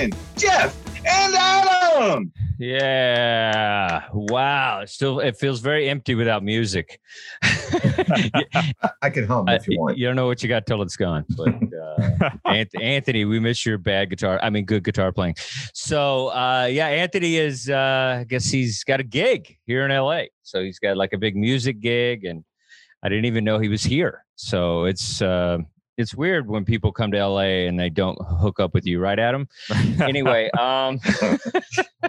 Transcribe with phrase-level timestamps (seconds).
[0.00, 2.32] Dustin, Jeff, and Adam.
[2.58, 4.04] Yeah.
[4.12, 4.80] Wow.
[4.80, 7.00] It still, it feels very empty without music.
[7.42, 8.72] I,
[9.02, 9.98] I can hum if you want.
[9.98, 11.24] You don't know what you got till it's gone.
[11.36, 12.30] But uh,
[12.80, 14.38] Anthony, we miss your bad guitar.
[14.42, 15.36] I mean, good guitar playing.
[15.74, 17.68] So uh, yeah, Anthony is.
[17.68, 20.24] Uh, I guess he's got a gig here in LA.
[20.42, 22.44] So he's got like a big music gig, and
[23.02, 24.24] I didn't even know he was here.
[24.36, 25.20] So it's.
[25.98, 29.18] It's weird when people come to LA and they don't hook up with you, right,
[29.18, 29.48] Adam?
[30.00, 30.98] anyway, um,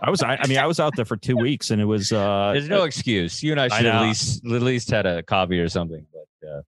[0.01, 2.11] I was, I, I mean, I was out there for two weeks, and it was.
[2.13, 3.43] uh there's no excuse.
[3.43, 6.05] You and I I should at least at least had a coffee or something.
[6.13, 6.61] But uh,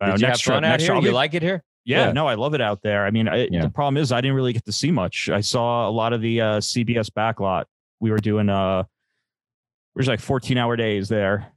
[0.00, 0.92] uh, did you have next trip- out next here?
[0.92, 1.62] trip- You like it here?
[1.84, 2.12] Yeah, Yeah.
[2.12, 3.06] no, I love it out there.
[3.06, 3.62] I mean, I, Yeah.
[3.62, 5.28] the problem is I didn't really get to see much.
[5.28, 7.66] I saw a lot of the uh, CBS backlot.
[8.00, 11.52] We were doing uh, it was like 14 hour days there.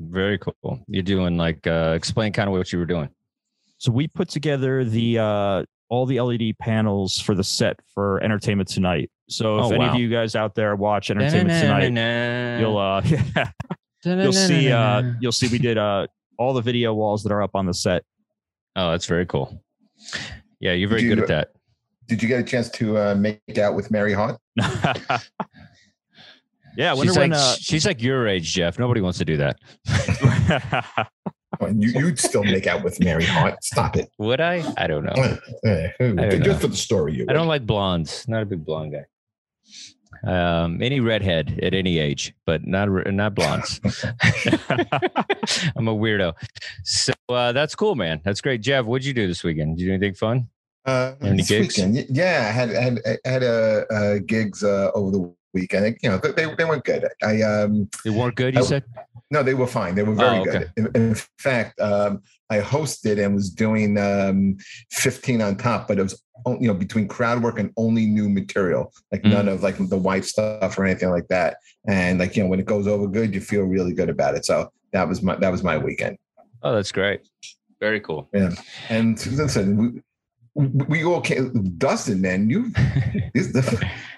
[0.00, 0.80] Very cool.
[0.86, 3.08] You're doing like uh, explain kind of what you were doing.
[3.84, 8.66] So we put together the uh, all the LED panels for the set for Entertainment
[8.70, 9.10] Tonight.
[9.28, 9.92] So if Oh, any wow.
[9.92, 13.02] of you guys out there watch Entertainment Tonight, you'll uh,
[14.06, 16.06] you'll see uh, you'll see we did uh,
[16.38, 18.04] all the video walls that are up on the set.
[18.74, 19.62] Oh, that's very cool.
[20.60, 21.48] Yeah, you're very you- good at that.
[22.08, 24.38] Did you get a chance to uh, make out with Mary Hart?
[24.56, 25.20] yeah,
[26.90, 27.30] I wonder She's when.
[27.32, 28.78] like Uh, she's like your age, Jeff.
[28.78, 29.58] Nobody wants to do that.
[31.60, 33.62] And you, you'd still make out with Mary Hart.
[33.62, 34.10] Stop it.
[34.18, 34.62] Would I?
[34.76, 35.12] I don't know.
[35.66, 36.38] Uh, don't know.
[36.38, 37.14] just for the story.
[37.14, 38.26] You I don't like blondes.
[38.28, 39.04] Not a big blonde guy.
[40.26, 43.80] Um, any redhead at any age, but not not blondes.
[45.76, 46.34] I'm a weirdo.
[46.84, 48.20] So uh, that's cool, man.
[48.24, 48.84] That's great, Jeff.
[48.86, 49.76] What'd you do this weekend?
[49.76, 50.48] Did you do anything fun?
[50.86, 51.76] Uh, Any this gigs?
[51.76, 55.96] weekend, y- yeah, I had had I had uh, uh, gigs uh, over the weekend.
[56.02, 57.06] You know, they they went good.
[57.22, 58.54] I um They weren't good.
[58.54, 58.84] You I- said.
[59.30, 59.94] no, they were fine.
[59.94, 60.50] They were very Oh, okay.
[60.76, 60.94] good.
[60.94, 62.20] In, in fact, um,
[62.50, 64.56] I hosted and was doing um,
[64.92, 66.20] 15 on top, but it was
[66.60, 69.30] you know between crowd work and only new material, like Mm.
[69.32, 71.56] none of like the white stuff or anything like that.
[71.88, 74.44] And like you know, when it goes over good, you feel really good about it.
[74.44, 76.18] So that was my that was my weekend.
[76.62, 77.20] Oh, that's great.
[77.80, 78.28] Very cool.
[78.32, 78.50] Yeah.
[78.88, 80.02] And listen,
[80.54, 81.52] we, came.
[81.78, 82.70] Dustin, man, you
[83.34, 83.62] is the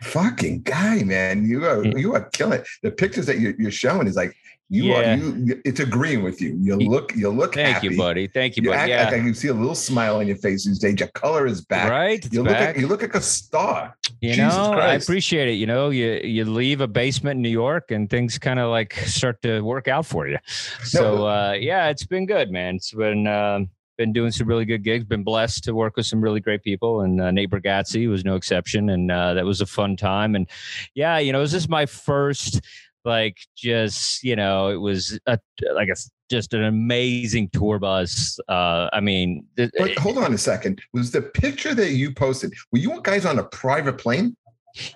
[0.02, 1.48] fucking guy, man.
[1.48, 2.66] You are you are killing it.
[2.82, 4.34] The pictures that you're, you're showing is like
[4.68, 5.14] you Yeah.
[5.14, 5.62] are you.
[5.64, 6.58] It's agreeing with you.
[6.60, 7.88] You look you look Thank happy.
[7.88, 8.26] you, buddy.
[8.26, 8.80] Thank you, You buddy.
[8.80, 9.04] act Yeah.
[9.04, 10.98] like I can see a little smile on your face these days.
[11.00, 11.88] Your color is back.
[11.90, 12.22] right.
[12.22, 12.74] It's You look back.
[12.74, 13.96] like you look like a star.
[14.20, 15.52] You Jesus know, I appreciate it.
[15.54, 18.92] You know, you you leave a basement in New York and things kind of like
[18.94, 20.38] start to work out for you.
[20.82, 22.76] So uh, yeah, it's been good, man.
[22.76, 25.04] It's been um been doing some really good gigs.
[25.04, 28.36] Been blessed to work with some really great people, and uh, Nate Bargatze was no
[28.36, 30.34] exception, and uh, that was a fun time.
[30.34, 30.48] And
[30.94, 32.60] yeah, you know, is this is my first
[33.04, 35.38] like just you know, it was a,
[35.74, 35.96] like a
[36.28, 38.38] just an amazing tour bus.
[38.48, 40.82] Uh, I mean, th- But hold on a second.
[40.92, 42.52] Was the picture that you posted?
[42.72, 44.36] Were you guys on a private plane?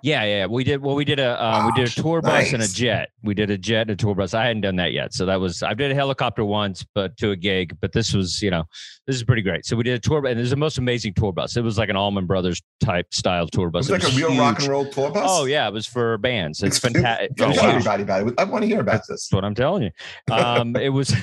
[0.03, 0.83] Yeah, yeah, we did.
[0.83, 3.11] Well, we did a um, we did a tour bus and a jet.
[3.23, 4.35] We did a jet and a tour bus.
[4.35, 7.31] I hadn't done that yet, so that was I did a helicopter once, but to
[7.31, 7.77] a gig.
[7.81, 8.65] But this was, you know,
[9.07, 9.65] this is pretty great.
[9.67, 11.57] So we did a tour, and it was the most amazing tour bus.
[11.57, 13.89] It was like an Allman Brothers type style tour It bus.
[13.91, 15.25] was like a real rock and roll tour bus.
[15.29, 16.63] Oh yeah, it was for bands.
[16.63, 17.37] It's fantastic.
[17.37, 17.71] Tell Oh, wow.
[17.71, 18.35] everybody about it.
[18.39, 19.09] I want to hear about this.
[19.09, 19.91] That's what I'm telling you.
[20.35, 21.15] Um, it was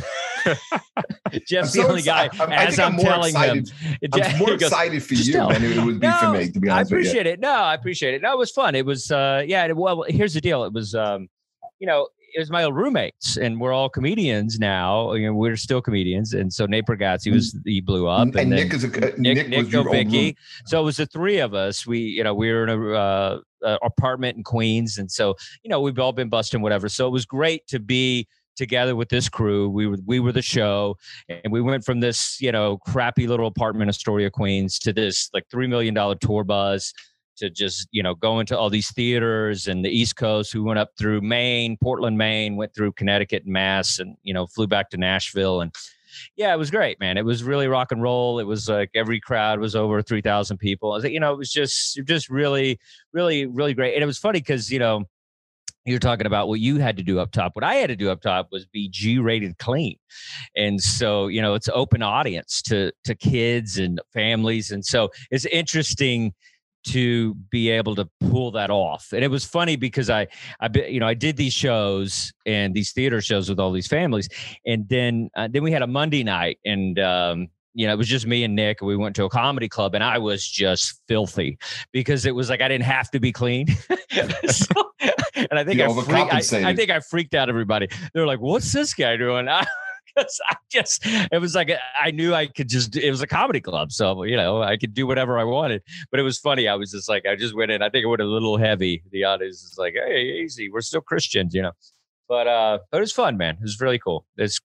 [1.48, 2.30] Jeff's the only guy.
[2.40, 5.14] I'm- I as I'm I'm, more telling excited- him, I'm Jeff- more goes, excited for
[5.16, 7.10] you tell." than it would be for me, to be I honest with you.
[7.10, 7.40] appreciate it.
[7.40, 8.22] No, I appreciate it.
[8.22, 8.76] No, it was fun.
[8.76, 9.66] It was, uh, yeah.
[9.66, 10.64] it- Well, here's the deal.
[10.64, 11.28] It was, um,
[11.80, 15.14] you know, it was my old roommates, and we're all comedians now.
[15.14, 18.50] You know, we're still comedians, and so Nate Bargatze was he blew up, And, and,
[18.50, 20.36] Nick is a Nick, Nick, Nick was Novicki.
[20.66, 21.88] So it was the three of us.
[21.88, 25.70] We, you know, we were in a uh, uh, apartment in Queens, and so you
[25.70, 26.90] know we've all been busting whatever.
[26.90, 29.70] So it was great to be together with this crew.
[29.70, 30.98] We were we were the show,
[31.30, 35.30] and we went from this you know crappy little apartment in Astoria, Queens, to this
[35.34, 36.94] like three million dollar tour bus.
[37.38, 40.54] To just you know go into all these theaters and the East Coast.
[40.54, 44.48] We went up through Maine, Portland, Maine, went through Connecticut and Mass, and you know
[44.48, 45.74] flew back to Nashville and
[46.36, 47.18] yeah, it was great, man.
[47.18, 48.40] It was really rock and roll.
[48.40, 50.94] It was like every crowd was over three thousand people.
[50.94, 52.80] I was you know, it was just just really,
[53.14, 53.94] really, really great.
[53.94, 55.06] And it was funny because you know
[55.88, 57.56] you're talking about what you had to do up top.
[57.56, 59.96] What I had to do up top was be G rated clean.
[60.56, 64.70] And so, you know, it's open audience to to kids and families.
[64.70, 66.34] And so it's interesting
[66.88, 69.12] to be able to pull that off.
[69.14, 70.28] And it was funny because I,
[70.60, 74.30] I, you know, I did these shows and these theater shows with all these families,
[74.66, 78.08] and then uh, then we had a Monday night, and um, you know, it was
[78.08, 78.82] just me and Nick.
[78.82, 81.58] We went to a comedy club, and I was just filthy
[81.92, 83.68] because it was like I didn't have to be clean.
[84.50, 84.92] so,
[85.36, 87.88] and I think I, freak, I, I, think I freaked out everybody.
[88.14, 89.48] They're like, "What's this guy doing?"
[90.18, 93.62] because I just it was like I knew I could just it was a comedy
[93.62, 95.84] club, so you know I could do whatever I wanted.
[96.12, 96.68] But it was funny.
[96.68, 97.82] I was just like I just went in.
[97.82, 99.04] I think it went a little heavy.
[99.12, 100.70] The audience is like, hey, easy.
[100.70, 101.74] We're still Christians, you know.
[102.28, 103.56] But uh, but it was fun, man.
[103.56, 104.26] It was really cool.
[104.38, 104.60] It's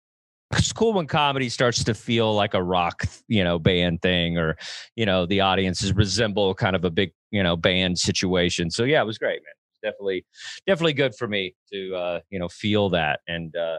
[0.52, 4.56] it's cool when comedy starts to feel like a rock, you know, band thing, or
[4.96, 8.70] you know, the audiences resemble kind of a big, you know, band situation.
[8.70, 9.52] So yeah, it was great, man
[9.82, 10.24] definitely
[10.64, 13.78] definitely good for me to uh you know feel that and uh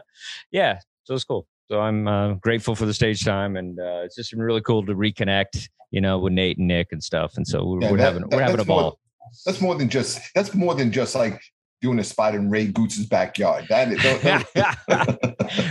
[0.50, 4.16] yeah so it's cool so I'm uh, grateful for the stage time, and uh, it's
[4.16, 7.34] just been really cool to reconnect, you know, with Nate and Nick and stuff.
[7.36, 8.82] And so we're, yeah, we're that, having we're having a ball.
[8.82, 8.96] More,
[9.46, 11.40] that's more than just that's more than just like
[11.80, 13.66] doing a spot in Ray Goots's backyard.
[13.68, 14.02] That is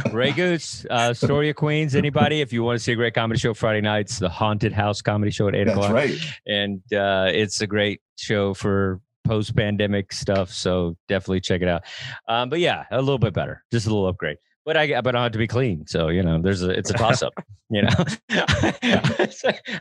[0.14, 1.96] Ray Goots, uh, Astoria, Queens.
[1.96, 5.02] Anybody, if you want to see a great comedy show Friday nights, the Haunted House
[5.02, 5.94] Comedy Show at eight That's o'clock.
[5.94, 6.16] right.
[6.48, 10.50] And uh, it's a great show for post pandemic stuff.
[10.50, 11.84] So definitely check it out.
[12.28, 15.24] Um, but yeah, a little bit better, just a little upgrade but I but I
[15.24, 15.86] have to be clean.
[15.88, 17.34] So you know, there's a it's a toss up.
[17.70, 17.90] you know,
[18.30, 19.28] I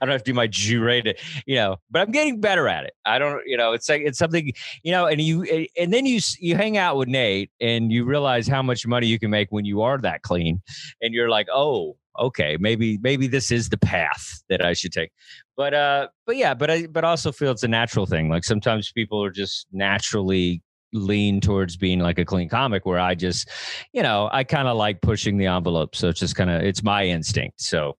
[0.00, 1.18] don't have to do my G rated.
[1.46, 2.92] You know, but I'm getting better at it.
[3.04, 3.40] I don't.
[3.46, 4.52] You know, it's like it's something.
[4.82, 8.48] You know, and you and then you you hang out with Nate and you realize
[8.48, 10.60] how much money you can make when you are that clean,
[11.00, 15.10] and you're like, oh, okay, maybe maybe this is the path that I should take.
[15.56, 18.28] But uh, but yeah, but I but also feel it's a natural thing.
[18.28, 23.14] Like sometimes people are just naturally lean towards being like a clean comic where I
[23.14, 23.48] just,
[23.92, 25.96] you know, I kind of like pushing the envelope.
[25.96, 27.60] So it's just kind of, it's my instinct.
[27.60, 27.96] So,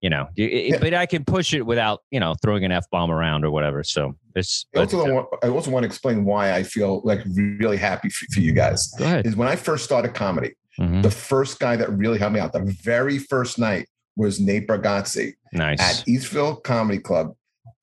[0.00, 0.78] you know, it, yeah.
[0.78, 3.82] but I can push it without, you know, throwing an F bomb around or whatever.
[3.82, 7.78] So it's, I also, want, I also want to explain why I feel like really
[7.78, 8.92] happy for, for you guys.
[8.98, 9.26] Go ahead.
[9.26, 11.00] Is when I first started comedy, mm-hmm.
[11.00, 15.34] the first guy that really helped me out, the very first night was Nate Bargatze
[15.52, 15.80] nice.
[15.80, 17.34] at Eastville Comedy Club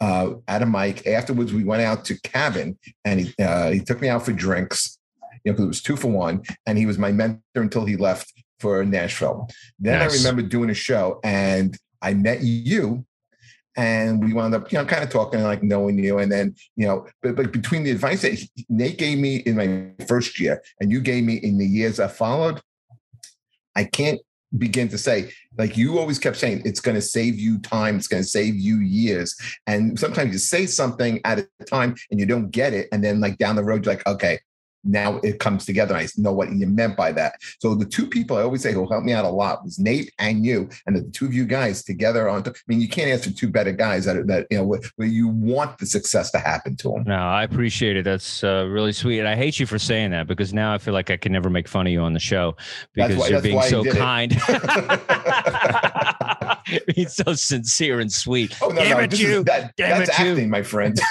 [0.04, 1.08] uh, at a mic.
[1.08, 5.00] Afterwards, we went out to cabin and he uh, he took me out for drinks.
[5.46, 7.96] You know, because it was two for one, and he was my mentor until he
[7.96, 9.50] left for Nashville.
[9.80, 10.14] Then nice.
[10.14, 13.06] I remember doing a show, and I met you,
[13.76, 16.56] and we wound up, you know, kind of talking, and like knowing you, and then
[16.76, 18.40] you know, but but between the advice that
[18.70, 22.12] Nate gave me in my first year, and you gave me in the years that
[22.12, 22.62] followed,
[23.76, 24.20] I can't
[24.58, 28.08] begin to say like you always kept saying it's going to save you time it's
[28.08, 29.36] going to save you years.
[29.68, 33.20] And sometimes you say something at a time and you don't get it and then
[33.20, 34.40] like down the road you're like okay
[34.84, 35.96] now it comes together.
[35.96, 37.36] I know what you meant by that.
[37.60, 40.12] So the two people I always say who helped me out a lot was Nate
[40.20, 42.44] and you, and the two of you guys together on.
[42.48, 45.78] I mean, you can't answer two better guys that that you know where, you want
[45.78, 47.04] the success to happen to them.
[47.06, 48.06] No, I appreciate it.
[48.06, 50.94] That's uh, really sweet, and I hate you for saying that because now I feel
[50.94, 52.56] like I can never make fun of you on the show
[52.94, 54.32] because why, you're being so kind.
[56.96, 58.56] being so sincere and sweet.
[58.62, 59.40] Oh no, Damn no, it, you.
[59.40, 60.48] Is, that, Damn that's it, acting, you.
[60.48, 60.98] my friend.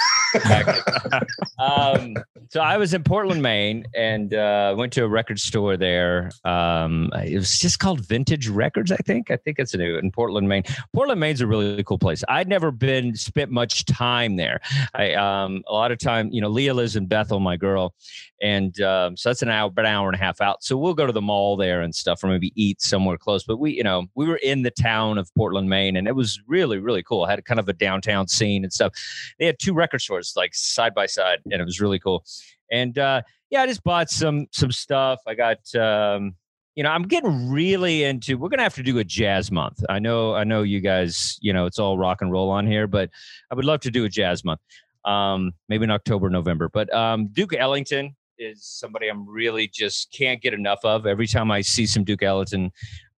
[1.59, 2.15] um,
[2.49, 6.31] so I was in Portland, Maine, and uh, went to a record store there.
[6.43, 9.31] Um, it was just called Vintage Records, I think.
[9.31, 10.63] I think it's new in Portland, Maine.
[10.93, 12.23] Portland, Maine's a really cool place.
[12.29, 14.61] I'd never been spent much time there.
[14.93, 17.93] I um, a lot of time, you know, Leah lives in Bethel, my girl,
[18.41, 20.63] and um, so that's an hour, about an hour and a half out.
[20.63, 23.43] So we'll go to the mall there and stuff, or maybe eat somewhere close.
[23.43, 26.39] But we, you know, we were in the town of Portland, Maine, and it was
[26.47, 27.25] really, really cool.
[27.25, 28.93] Had kind of a downtown scene and stuff.
[29.39, 32.23] They had two record stores like side by side, and it was really cool.
[32.71, 35.19] And uh, yeah, I just bought some some stuff.
[35.27, 36.35] I got um,
[36.75, 38.37] you know, I'm getting really into.
[38.37, 39.83] We're gonna have to do a jazz month.
[39.89, 41.37] I know, I know, you guys.
[41.41, 43.09] You know, it's all rock and roll on here, but
[43.51, 44.59] I would love to do a jazz month.
[45.05, 46.69] Um, maybe in October, November.
[46.69, 51.05] But um, Duke Ellington is somebody I'm really just can't get enough of.
[51.05, 52.71] Every time I see some Duke Ellington,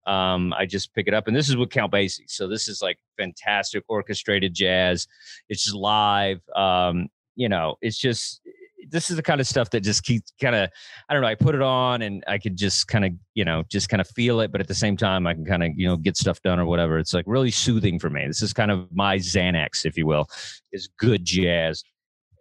[0.06, 1.28] um, I just pick it up.
[1.28, 2.30] And this is with Count Basie.
[2.30, 5.08] So this is like fantastic orchestrated jazz.
[5.50, 6.42] It's just live.
[6.56, 8.42] Um, you know, it's just
[8.90, 10.70] this is the kind of stuff that just keeps kind of
[11.10, 11.28] I don't know.
[11.28, 14.08] I put it on and I could just kind of you know just kind of
[14.08, 16.42] feel it, but at the same time I can kind of you know get stuff
[16.42, 17.00] done or whatever.
[17.00, 18.26] It's like really soothing for me.
[18.28, 20.28] This is kind of my Xanax, if you will,
[20.72, 21.84] is good jazz.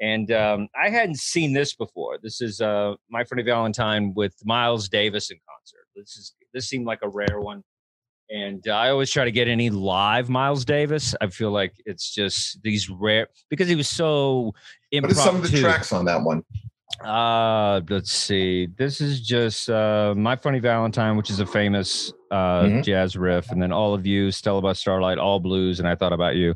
[0.00, 2.18] And um, I hadn't seen this before.
[2.22, 5.86] This is uh, My Funny Valentine with Miles Davis in concert.
[5.94, 7.62] This is this seemed like a rare one.
[8.30, 11.14] And uh, I always try to get any live Miles Davis.
[11.20, 14.54] I feel like it's just these rare because he was so
[14.90, 15.18] impromptu.
[15.18, 16.42] What are some of the tracks on that one?
[17.02, 18.66] Uh, let's see.
[18.78, 22.80] This is just uh, My Funny Valentine, which is a famous uh, mm-hmm.
[22.82, 26.12] jazz riff, and then All of You, Stella by Starlight, All Blues, and I Thought
[26.12, 26.54] About You.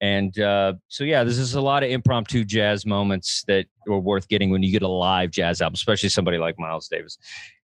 [0.00, 4.28] And uh, so, yeah, this is a lot of impromptu jazz moments that are worth
[4.28, 7.18] getting when you get a live jazz album, especially somebody like Miles Davis.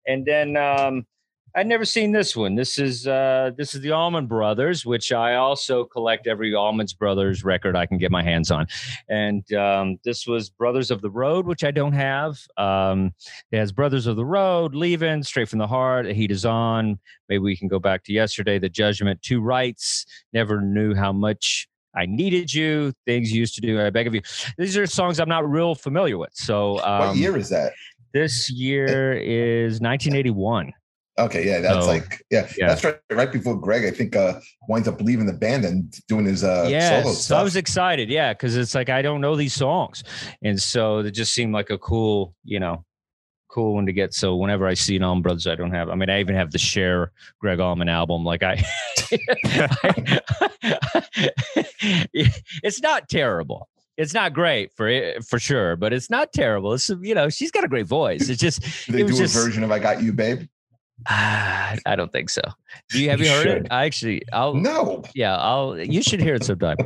[0.07, 1.07] And then um,
[1.57, 2.57] I'd never seen this one.
[2.57, 7.45] This is uh, this is the Allman Brothers, which I also collect every Allman Brothers
[7.45, 8.67] record I can get my hands on.
[9.09, 12.39] And um, this was Brothers of the Road, which I don't have.
[12.57, 13.15] Um,
[13.53, 16.99] it has Brothers of the Road, Leaving, Straight from the Heart, The Heat is On.
[17.29, 20.07] Maybe we can go back to yesterday, The Judgment, Two Rights.
[20.33, 22.93] Never knew how much I needed you.
[23.07, 23.81] Things you used to do.
[23.81, 24.23] I beg of you.
[24.59, 26.31] These are songs I'm not real familiar with.
[26.35, 27.73] So, um, what year is that?
[28.13, 30.73] This year is 1981.
[31.17, 32.99] Okay, yeah, that's like yeah, yeah, that's right.
[33.13, 36.67] Right before Gregg, I think, uh winds up leaving the band and doing his uh
[36.69, 37.03] yeah.
[37.03, 40.03] Solo so I was excited, yeah, because it's like I don't know these songs,
[40.43, 42.85] and so it just seemed like a cool, you know,
[43.55, 44.13] cool one to get.
[44.13, 45.89] So whenever I see an Allman Brothers, I don't have.
[45.89, 48.25] I mean, I even have the Cher Gregg Allman album.
[48.25, 48.63] Like I,
[52.13, 56.73] it's not terrible it's not great for for sure, but it's not terrible.
[56.73, 58.29] It's you know she's got a great voice.
[58.29, 60.49] It's just they it do just, a version of "I Got You, Babe."
[61.09, 62.43] Uh, I don't think so.
[62.91, 63.67] Do you have you, you heard should.
[63.67, 63.67] it?
[63.71, 65.03] I actually, I'll no.
[65.15, 65.79] Yeah, I'll.
[65.79, 66.77] You should hear it sometime.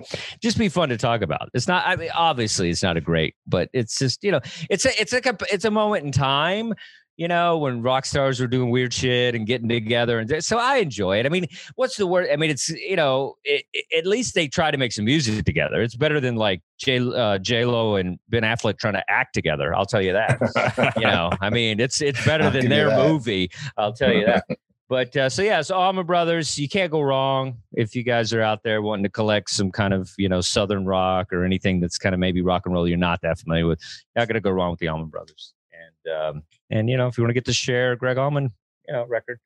[0.42, 1.50] just be fun to talk about.
[1.54, 1.86] It's not.
[1.86, 5.12] I mean, obviously, it's not a great, but it's just you know, it's a, it's
[5.12, 6.74] like a, it's a moment in time
[7.18, 10.20] you know, when rock stars were doing weird shit and getting together.
[10.20, 11.26] And so I enjoy it.
[11.26, 12.28] I mean, what's the word?
[12.32, 15.44] I mean, it's, you know, it, it, at least they try to make some music
[15.44, 15.82] together.
[15.82, 19.74] It's better than like J, uh, J-Lo and Ben Affleck trying to act together.
[19.74, 20.94] I'll tell you that.
[20.96, 23.50] you know, I mean, it's, it's better than their movie.
[23.76, 24.44] I'll tell you that.
[24.88, 28.40] But uh, so yeah, so Allman Brothers, you can't go wrong if you guys are
[28.40, 31.98] out there wanting to collect some kind of you know southern rock or anything that's
[31.98, 33.80] kind of maybe rock and roll you're not that familiar with.
[34.16, 35.52] You're not gonna go wrong with the Allman Brothers.
[35.78, 38.52] And um, and you know, if you want to get to Cher Gregg Allman,
[38.86, 39.40] you know, record,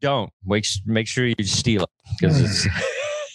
[0.00, 2.66] don't make make sure you steal it because it's.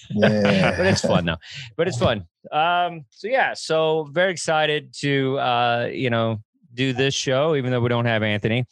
[0.09, 0.75] yeah.
[0.77, 1.37] but it's fun though.
[1.77, 2.25] But it's fun.
[2.51, 6.41] Um, so yeah, so very excited to uh, you know
[6.73, 8.65] do this show, even though we don't have Anthony.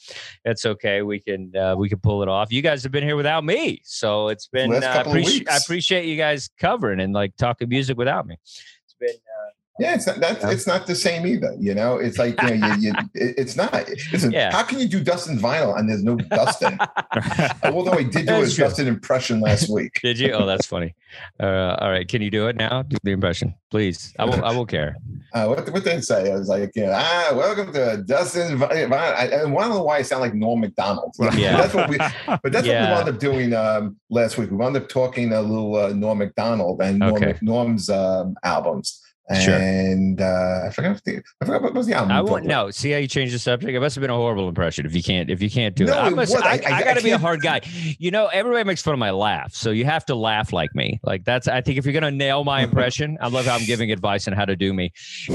[0.44, 1.02] It's okay.
[1.02, 2.52] We can uh, we can pull it off.
[2.52, 4.74] You guys have been here without me, so it's been.
[4.74, 8.38] Uh, appreci- I appreciate you guys covering and like talking music without me.
[8.44, 9.39] It's been uh,
[9.80, 10.52] yeah, it's not that's, yeah.
[10.52, 11.56] it's not the same either.
[11.60, 13.74] You know, it's like you know, you, you, it's not.
[14.12, 14.52] Listen, yeah.
[14.52, 16.78] how can you do Dustin vinyl and there's no Dustin?
[17.64, 20.00] Although I did do a Dustin impression last week.
[20.02, 20.34] Did you?
[20.34, 20.96] Oh, that's funny.
[21.40, 22.84] Uh, all right, can you do it now?
[22.84, 24.14] Do the impression, please.
[24.20, 24.44] I will.
[24.44, 24.98] I will care.
[25.34, 26.32] Uh, what, what did they say?
[26.32, 28.94] I was like, you know, ah, welcome to Dustin vinyl.
[28.94, 31.16] I, I want to know why I sound like Norm Macdonald.
[31.36, 31.98] Yeah, that's what we.
[32.44, 32.82] But that's yeah.
[32.82, 34.52] what we wound up doing um, last week.
[34.52, 37.38] We wound up talking a little uh, Norm Macdonald and Norm, okay.
[37.42, 39.02] Norm's um, albums.
[39.36, 39.54] Sure.
[39.54, 42.12] And uh, I forgot the I forgot what was the album.
[42.12, 42.72] I won't no.
[42.72, 43.72] See how you changed the subject?
[43.72, 45.94] It must have been a horrible impression if you can't if you can't do no,
[45.94, 45.98] it.
[45.98, 47.62] I, must, I, I, I got to be a hard guy.
[48.00, 51.00] You know, everybody makes fun of my laugh, so you have to laugh like me.
[51.04, 53.92] Like that's I think if you're gonna nail my impression, I love how I'm giving
[53.92, 54.92] advice on how to do me.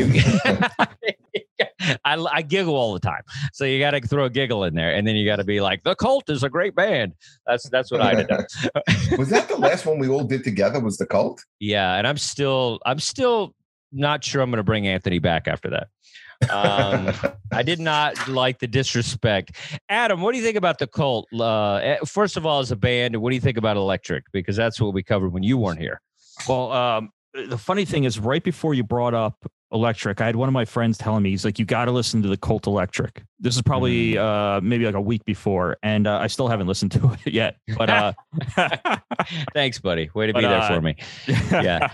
[2.04, 3.22] I, I giggle all the time,
[3.52, 5.60] so you got to throw a giggle in there, and then you got to be
[5.60, 7.14] like, "The Cult is a great band."
[7.46, 8.28] That's that's what I did.
[9.18, 10.80] was that the last one we all did together?
[10.80, 11.44] Was the Cult?
[11.60, 13.54] Yeah, and I'm still I'm still
[13.94, 15.88] not sure I'm going to bring Anthony back after that.
[16.50, 19.52] um, I did not like the disrespect.
[19.88, 21.26] Adam, what do you think about the cult?
[21.32, 24.24] Uh, eh, first of all, as a band, what do you think about Electric?
[24.32, 26.00] Because that's what we covered when you weren't here.
[26.48, 30.48] Well, um, the funny thing is, right before you brought up Electric, I had one
[30.48, 33.24] of my friends telling me, he's like, you got to listen to the Cult Electric.
[33.40, 34.18] This is probably mm.
[34.18, 37.56] uh, maybe like a week before, and uh, I still haven't listened to it yet.
[37.76, 38.12] But uh,
[39.52, 40.10] thanks, buddy.
[40.14, 40.96] Way to but, be there for uh, me.
[41.26, 41.90] Yeah.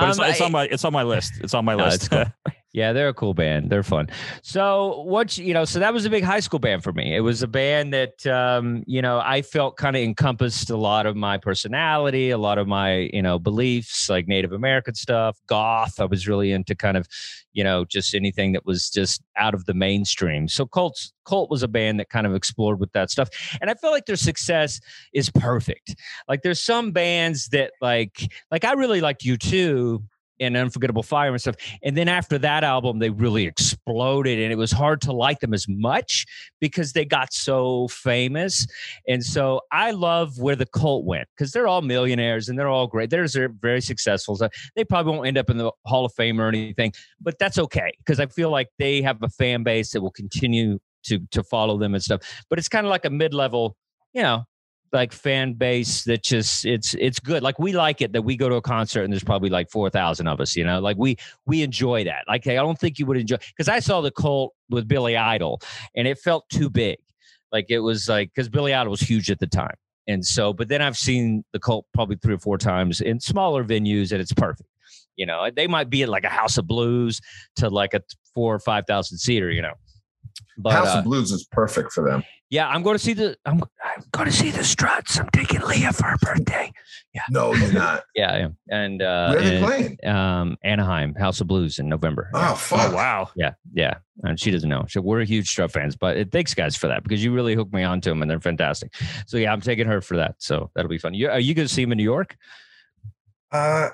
[0.00, 1.32] But it's, um, it's, on my it's on my list.
[1.40, 2.10] It's on my no, list.
[2.10, 2.24] Cool.
[2.72, 3.70] yeah, they're a cool band.
[3.70, 4.10] They're fun.
[4.42, 7.16] So what you know, so that was a big high school band for me.
[7.16, 11.06] It was a band that um, you know I felt kind of encompassed a lot
[11.06, 15.98] of my personality, a lot of my you know beliefs, like Native American stuff, goth.
[15.98, 17.08] I was really into kind of
[17.52, 20.46] you know just anything that was just out of the mainstream.
[20.46, 23.28] So Colts Cult was a band that kind of explored with that stuff.
[23.62, 24.78] And I feel like their success
[25.14, 25.96] is perfect.
[26.28, 30.02] Like there's some bands that like like I really liked U2
[30.40, 31.56] and Unforgettable Fire and stuff.
[31.82, 35.54] And then after that album, they really exploded, and it was hard to like them
[35.54, 36.26] as much
[36.60, 38.66] because they got so famous.
[39.06, 42.86] And so I love where the cult went because they're all millionaires and they're all
[42.86, 43.10] great.
[43.10, 43.26] They're
[43.60, 44.36] very successful.
[44.36, 47.58] So they probably won't end up in the Hall of Fame or anything, but that's
[47.58, 51.42] okay because I feel like they have a fan base that will continue to to
[51.42, 52.20] follow them and stuff.
[52.50, 53.76] But it's kind of like a mid level,
[54.12, 54.44] you know,
[54.92, 57.42] like fan base that just it's it's good.
[57.42, 59.90] Like we like it that we go to a concert and there's probably like four
[59.90, 60.56] thousand of us.
[60.56, 61.16] You know, like we
[61.46, 62.24] we enjoy that.
[62.28, 65.60] Like I don't think you would enjoy because I saw the cult with Billy Idol
[65.96, 66.98] and it felt too big.
[67.52, 69.74] Like it was like because Billy Idol was huge at the time.
[70.06, 73.62] And so, but then I've seen the cult probably three or four times in smaller
[73.62, 74.68] venues, and it's perfect.
[75.16, 77.20] You know, they might be at like a House of Blues
[77.56, 78.00] to like a
[78.34, 79.50] four or five thousand seater.
[79.50, 79.74] You know,
[80.56, 82.22] but House uh, of Blues is perfect for them.
[82.50, 85.18] yeah, I'm going to see the I'm I'm going to see the Struts.
[85.18, 86.72] I'm taking Leah for her birthday.
[87.14, 87.22] Yeah.
[87.30, 88.04] No, you're not.
[88.14, 88.56] Yeah, I am.
[88.70, 90.04] And uh, Where are they and, playing?
[90.04, 92.30] Um, Anaheim House of Blues in November.
[92.34, 92.90] Oh fuck!
[92.92, 93.30] Oh wow.
[93.36, 93.94] Yeah, yeah.
[94.24, 94.84] And she doesn't know.
[94.88, 97.72] So we're huge Strut fans, but it, thanks guys for that because you really hooked
[97.72, 98.92] me onto them and they're fantastic.
[99.26, 100.34] So yeah, I'm taking her for that.
[100.38, 101.14] So that'll be fun.
[101.14, 102.36] You, are you going to see them in New York?
[103.50, 103.88] Uh,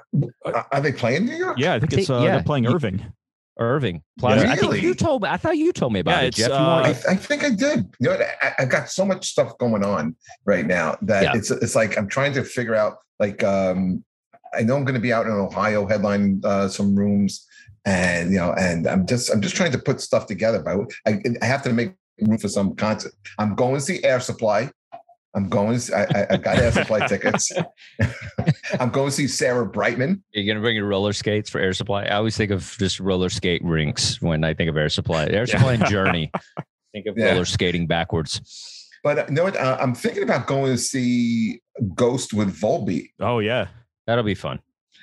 [0.72, 1.58] are they playing New York?
[1.58, 2.32] Yeah, I think it's uh, yeah.
[2.32, 3.12] they're playing You- Irving.
[3.56, 4.46] Or Irving Plaza?
[4.46, 4.80] I think Really?
[4.80, 5.28] you told me.
[5.28, 6.50] I thought you told me about Yeah, it, it's, Jeff.
[6.50, 7.86] Uh, want- I, I think I did.
[8.00, 11.32] You know, I, I got so much stuff going on right now that Yeah.
[11.36, 12.98] it's it's like I'm trying to figure out.
[13.20, 14.04] Like, um,
[14.52, 17.46] I know I'm going to be out in Ohio, headline uh, some rooms,
[17.84, 20.60] and you know, and I'm just I'm just trying to put stuff together.
[20.62, 23.12] But I, I have to make room for some concert.
[23.38, 24.70] I'm going to see Air Supply.
[25.34, 25.74] I'm going.
[25.74, 27.50] To see, I, I, I got Air Supply tickets.
[28.80, 30.22] I'm going to see Sarah Brightman.
[30.32, 32.04] You're gonna bring your roller skates for Air Supply.
[32.04, 35.26] I always think of just roller skate rinks when I think of Air Supply.
[35.26, 36.30] Air Supply and Journey.
[36.92, 37.32] Think of Yeah.
[37.32, 38.40] roller skating backwards.
[39.02, 39.56] But uh, you know what?
[39.56, 41.60] Uh, I'm thinking about going to see
[41.96, 43.08] Ghost with Volbeat.
[43.18, 43.66] Oh yeah.
[44.06, 44.60] That'll be fun.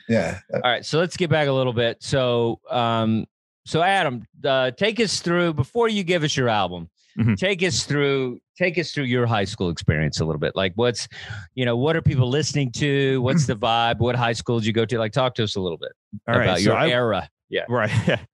[0.08, 2.02] Yeah, All right, so let's get back a little bit.
[2.02, 3.26] So, um,
[3.66, 6.90] so Adam, uh, take us through before you give us your album.
[7.18, 7.38] Mhm.
[7.38, 10.56] Take us through take us through your high school experience a little bit.
[10.56, 11.08] Like, what's
[11.56, 13.22] you know, what are people listening to?
[13.22, 14.00] What's the vibe?
[14.00, 14.98] What high school did you go to?
[15.00, 15.92] Like, talk to us a little bit
[16.28, 16.44] All right.
[16.46, 17.30] about so your I- era.
[17.50, 17.64] Yeah.
[17.70, 17.92] Right.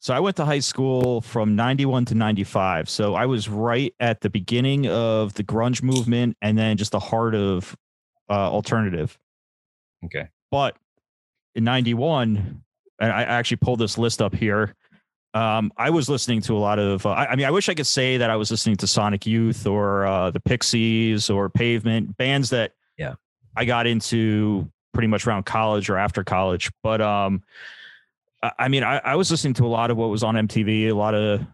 [0.00, 2.88] So I went to high school from 91 to 95.
[2.88, 7.00] So I was right at the beginning of the grunge movement and then just the
[7.00, 7.76] heart of
[8.30, 9.18] uh, alternative.
[10.04, 10.28] Okay.
[10.52, 10.76] But
[11.56, 12.62] in 91,
[13.00, 14.76] and I actually pulled this list up here.
[15.38, 17.74] Um, I was listening to a lot of, uh, I, I mean, I wish I
[17.74, 22.16] could say that I was listening to Sonic Youth or uh, the Pixies or Pavement,
[22.16, 23.14] bands that Yeah.
[23.56, 26.70] I got into pretty much around college or after college.
[26.82, 27.42] But um,
[28.42, 30.88] I I mean, I, I was listening to a lot of what was on MTV,
[30.88, 31.46] a lot of, a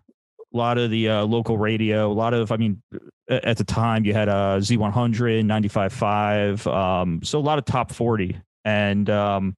[0.57, 2.81] lot of the uh, local radio, a lot of, I mean,
[3.29, 8.39] at the time you had uh, Z100, 95.5, um, so a lot of top 40.
[8.65, 9.57] And um,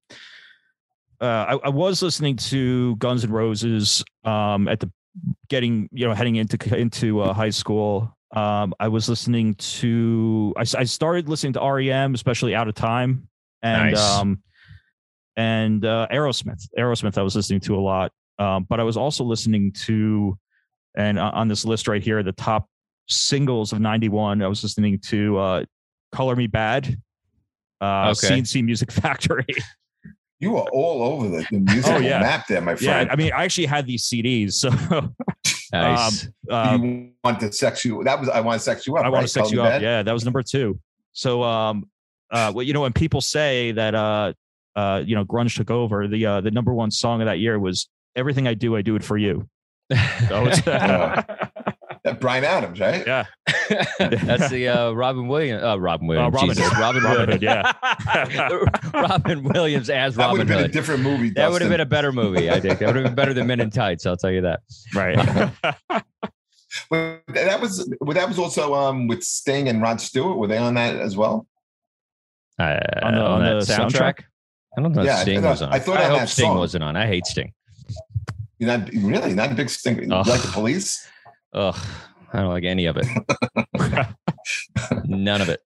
[1.21, 1.25] uh,
[1.63, 4.91] I, I was listening to Guns N' Roses um, at the
[5.49, 8.17] getting, you know, heading into into uh, high school.
[8.35, 13.29] Um, I was listening to, I started listening to REM, especially Out of Time,
[13.63, 14.01] and Nice.
[14.01, 14.43] um,
[15.37, 16.69] and uh, Aerosmith.
[16.79, 20.37] Aerosmith, I was listening to a lot, um, but I was also listening to,
[20.97, 22.69] and uh, on this list right here, the top
[23.09, 24.43] singles of '91.
[24.43, 25.65] I was listening to uh,
[26.13, 26.99] "Color Me Badd,"
[27.81, 28.43] uh, Okay.
[28.45, 29.47] C+C Music Factory.
[30.39, 32.21] You are all over the, the music Oh, yeah.
[32.21, 33.07] map there, my friend.
[33.09, 33.13] yeah.
[33.13, 34.71] I mean, I actually had these CDs, so
[35.73, 36.29] Nice.
[36.51, 38.03] uh, you want to sex you?
[38.05, 39.05] That was I want to sex you up.
[39.05, 39.69] I want to sex Tell you up.
[39.73, 39.83] that?
[39.83, 40.79] Yeah, that was number two.
[41.13, 41.89] So, um,
[42.31, 44.33] uh, well, you know, when people say that, uh,
[44.77, 47.59] uh, you know, grunge took over, the uh, the number one song of that year
[47.59, 49.49] was "Everything I Do, I Do It for You."
[50.29, 50.61] So it's,
[52.07, 53.05] That Bryan Adams, right?
[53.07, 53.25] yeah,
[53.99, 55.63] That's the uh, Robin Williams.
[55.65, 56.33] Uh, Robin Williams.
[56.35, 56.69] Robin Jesus.
[56.69, 56.79] Hood.
[56.79, 57.43] Robin, Robin Hood.
[58.33, 61.31] Hood, Robin Williams as That would Robin have been a different movie.
[61.31, 62.79] That would have been a better movie, I think.
[62.79, 64.07] That would have been better than Men in Tights.
[64.07, 64.61] I'll tell you that.
[64.95, 65.51] right.
[66.91, 70.37] But that was well, that was also um with Sting and Rod Stewart.
[70.37, 71.47] Were they on that as well?
[72.59, 74.21] Uh, On the- on that the soundtrack?
[74.77, 75.73] I don't know if Yeah, I Sting thought- was on.
[75.73, 76.59] I thought I on hope that Sting song.
[76.59, 76.97] wasn't on.
[76.97, 77.53] I hate Sting.
[78.59, 80.03] You're not really not a big Sting.
[80.03, 80.23] You Oh.
[80.27, 81.07] Like the Police?
[81.53, 81.77] Ugh,
[82.33, 83.07] I don't like any of it.
[85.07, 85.61] None of it.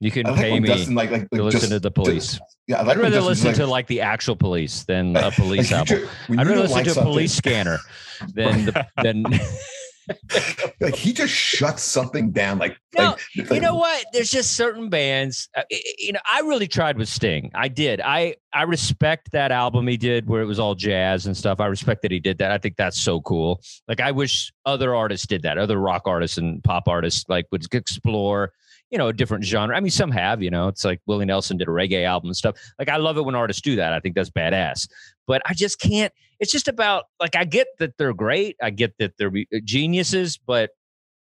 [0.00, 2.38] You can like pay me Dustin like like, to listen just, to the police.
[2.66, 6.06] Yeah, I like I'd rather listen to like the actual police than a police album.
[6.36, 7.78] I'd rather listen to a police scanner
[8.34, 9.24] than the, than
[10.80, 12.58] Like he just shuts something down.
[12.58, 14.04] Like, No, like you know what?
[14.12, 17.50] There's just certain bands uh, you know i really tried with sting.
[17.54, 18.00] I did.
[18.00, 21.60] I i respect that album he did where it was all jazz and stuff.
[21.60, 22.50] I respect that he did that.
[22.50, 23.60] I think that's so cool.
[23.88, 27.64] Like i wish other artists did that other rock artists and pop artists like would
[27.72, 28.52] explore
[28.90, 29.76] you know a different genre.
[29.76, 32.36] I mean some have you know it's like willie nelson did a reggae album and
[32.36, 32.56] stuff.
[32.78, 33.92] Like i love it when artists do that.
[33.92, 34.88] I think that's badass.
[35.26, 38.56] But i just can't it's just about like i get that they're great.
[38.62, 40.70] I get that they're uh, geniuses but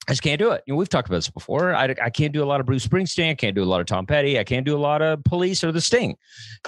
[0.09, 0.63] I just can't do it.
[0.67, 1.75] You know, we've talked about this before.
[1.75, 3.31] I, I can't do a lot of Bruce Springsteen.
[3.31, 4.39] I can't do a lot of Tom Petty.
[4.39, 6.17] I can't do a lot of Police or the Sting.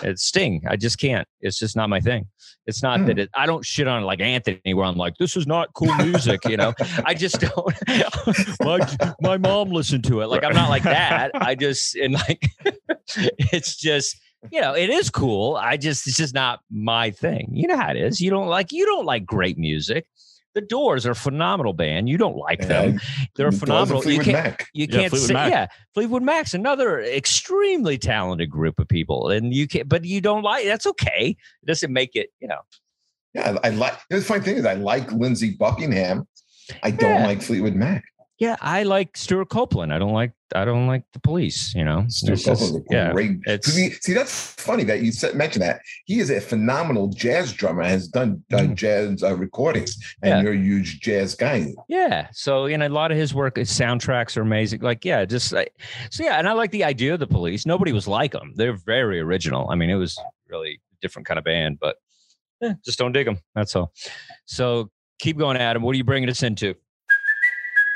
[0.03, 0.63] It's Sting.
[0.69, 1.27] I just can't.
[1.41, 2.27] It's just not my thing.
[2.67, 3.07] It's not Hmm.
[3.07, 5.93] that it, I don't shit on like Anthony, where I'm like, this is not cool
[5.95, 6.41] music.
[6.45, 6.75] You know,
[7.07, 7.75] I just don't.
[8.61, 10.27] my my mom listened to it.
[10.27, 11.31] Like I'm not like that.
[11.35, 12.47] I just and like
[13.17, 14.21] it's just
[14.53, 15.57] you know it is cool.
[15.57, 17.49] I just it's just not my thing.
[17.53, 18.21] You know how it is.
[18.21, 20.07] You don't like you don't like great music.
[20.55, 22.09] The Doors are a phenomenal band.
[22.09, 23.01] You don't like them.
[23.37, 24.05] They're Doors phenomenal.
[24.07, 24.69] You can't Mac.
[24.75, 25.51] you Yeah, can't Fleetwood say Mac.
[25.51, 30.43] yeah fleetwood mac's another extremely talented group of people and you can't, but you don't
[30.43, 32.61] like that's okay it doesn't make it you know
[33.35, 33.95] Yeah, I, I like.
[34.11, 36.27] The funny thing is, I like Lindsey Buckingham.
[36.83, 37.27] I don't Yeah.
[37.27, 38.03] like Fleetwood Mac.
[38.41, 42.05] Yeah i like stewart copeland i don't like i don't like the police you know
[42.09, 43.39] Stewart It's just- Copeland's a yeah great.
[43.47, 43.69] it's
[44.03, 45.81] See, that's funny that you said, mentioned that.
[46.07, 47.85] He is a phenomenal jazz drummer.
[47.85, 48.75] Has done uh, Mhm.
[48.75, 50.43] jazz uh, recordings, and Yeah.
[50.43, 51.67] you're a huge jazz guy.
[51.89, 55.25] yeah so you know a lot of his work his soundtracks are amazing like yeah
[55.25, 55.73] just like
[56.11, 58.77] so yeah and i like the idea of the police nobody was like them they're
[58.95, 61.97] very original i mean it was really a different kind of band but
[62.63, 63.93] eh, just don't dig them that's all
[64.47, 66.75] so keep going adam what are you bringing us into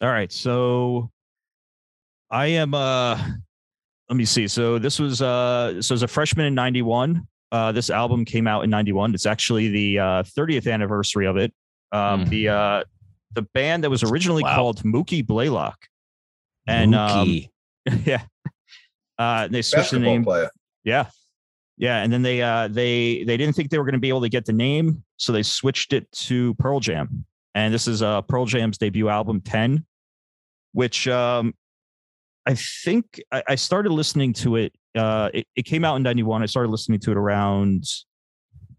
[0.00, 0.32] All right.
[0.32, 1.10] So
[2.30, 3.20] I am uh
[4.08, 4.48] let me see.
[4.48, 7.26] So this was uh so as a freshman in 91.
[7.52, 9.14] Uh this album came out in 91.
[9.14, 11.52] It's actually the uh 30th anniversary of it.
[11.92, 12.28] Um Mhm.
[12.30, 12.84] the uh
[13.32, 14.54] the band that was originally Wow.
[14.56, 15.78] called Mookie Blaylock.
[16.66, 17.40] And um,
[18.04, 18.22] yeah.
[19.18, 20.24] Uh they switched the name.
[20.24, 20.50] player.
[20.84, 21.06] Yeah.
[21.76, 24.20] Yeah, and then they uh they they didn't think they were going to be able
[24.20, 27.24] to get the name, so they switched it to Pearl Jam.
[27.54, 29.84] And this is uh Pearl Jam's debut album 10,
[30.72, 31.54] which um
[32.46, 36.42] I think I, I started listening to it uh it, it came out in 91.
[36.42, 37.84] I started listening to it around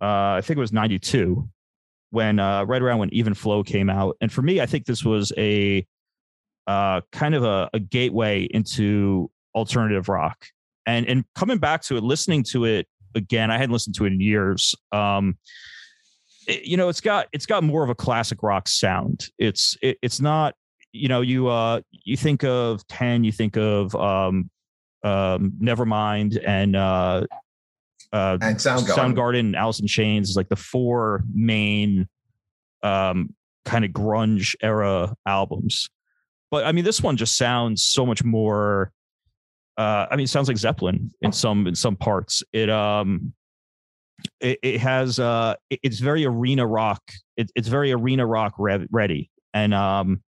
[0.01, 1.47] uh I think it was 92
[2.11, 4.17] when uh right around when Even Flow came out.
[4.21, 5.85] And for me, I think this was a
[6.67, 10.45] uh kind of a, a gateway into alternative rock
[10.85, 14.13] and and coming back to it listening to it again i hadn't listened to it
[14.13, 15.37] in years um
[16.47, 19.97] it- you know it's got it's got more of a classic rock sound it's it,
[20.01, 20.55] it's not
[20.93, 24.49] you know you uh you think of 10 you think of um
[25.03, 27.25] um nevermind and uh
[28.13, 28.95] uh And Soundgarden.
[28.95, 32.07] Soundgarden and Alice in Chains is like the four main
[32.83, 33.33] um
[33.65, 35.89] kind of grunge era albums.
[36.49, 38.91] But I mean this one just sounds so much more
[39.77, 42.43] uh I mean it sounds like Zeppelin in some in some parts.
[42.51, 43.33] It um
[44.39, 47.01] it, it has uh it- it's very arena rock.
[47.37, 49.31] It, it's very arena rock re- ready.
[49.53, 50.21] And um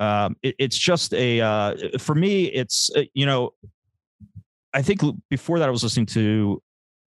[0.00, 3.52] um it, it's just a uh for me it's uh, you know
[4.72, 6.62] I think before that I was listening to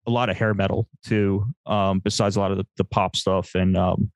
[0.05, 3.55] a lot of hair metal too, um, besides a lot of the, the pop stuff.
[3.55, 4.11] And um,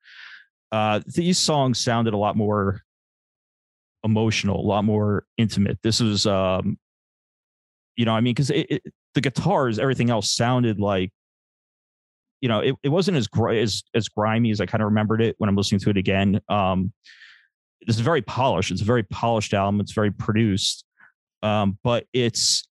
[0.70, 2.82] uh, these songs sounded a lot more
[4.04, 5.78] emotional, a lot more intimate.
[5.82, 6.78] This was, um,
[7.96, 11.10] you know, I mean, because the guitars, everything else sounded like,
[12.40, 15.20] you know, it, it wasn't as gr- as as grimy as I kind of remembered
[15.20, 16.40] it when I'm listening to it again.
[16.48, 16.92] Um,
[17.86, 18.70] is very polished.
[18.70, 19.80] It's a very polished album.
[19.80, 20.84] It's very produced,
[21.42, 22.68] um, but it's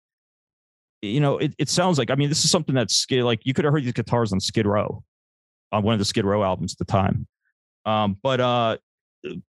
[1.02, 3.54] you know, it, it sounds like I mean, this is something that's skid like you
[3.54, 5.02] could have heard these guitars on Skid Row,
[5.72, 7.26] on one of the Skid Row albums at the time.
[7.84, 8.78] Um, but uh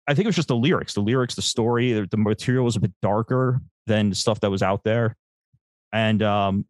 [0.06, 2.76] I think it was just the lyrics, the lyrics, the story, the, the material was
[2.76, 5.16] a bit darker than the stuff that was out there.
[5.92, 6.66] And um,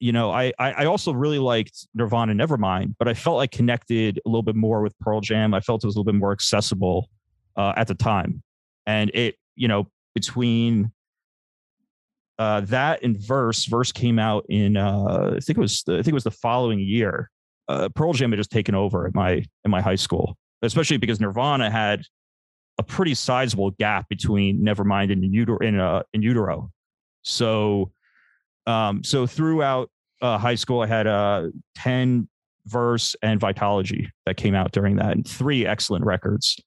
[0.00, 4.20] you know, I, I I also really liked Nirvana Nevermind, but I felt I connected
[4.24, 5.54] a little bit more with Pearl Jam.
[5.54, 7.08] I felt it was a little bit more accessible
[7.56, 8.42] uh, at the time.
[8.86, 10.92] And it, you know, between
[12.38, 16.08] uh, that and verse verse came out in uh, i think it was i think
[16.08, 17.30] it was the following year.
[17.66, 21.18] Uh, pearl jam had just taken over at my in my high school especially because
[21.18, 22.02] nirvana had
[22.76, 26.70] a pretty sizable gap between nevermind and in utero in, uh, in utero
[27.22, 27.90] so
[28.66, 29.88] um so throughout
[30.20, 32.28] uh, high school i had uh 10
[32.66, 36.60] verse and vitology that came out during that and three excellent records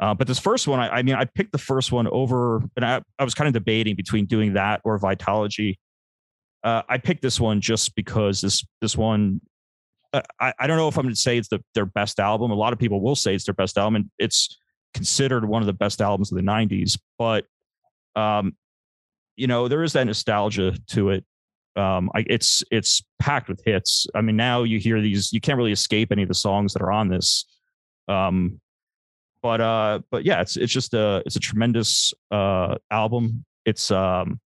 [0.00, 2.84] uh, but this first one, I, I mean, I picked the first one over, and
[2.84, 5.76] I, I was kind of debating between doing that or Vitology.
[6.62, 9.40] Uh, I picked this one just because this this one,
[10.12, 12.50] uh, I, I don't know if I'm going to say it's the, their best album.
[12.50, 14.58] A lot of people will say it's their best album, and it's
[14.94, 17.44] considered one of the best albums of the 90s but
[18.16, 18.56] um
[19.36, 21.24] you know there is that nostalgia to it
[21.76, 25.58] um I, it's it's packed with hits i mean now you hear these you can't
[25.58, 27.44] really escape any of the songs that are on this
[28.08, 28.60] um
[29.44, 34.40] but uh but yeah it's it's just a it's a tremendous uh album it's um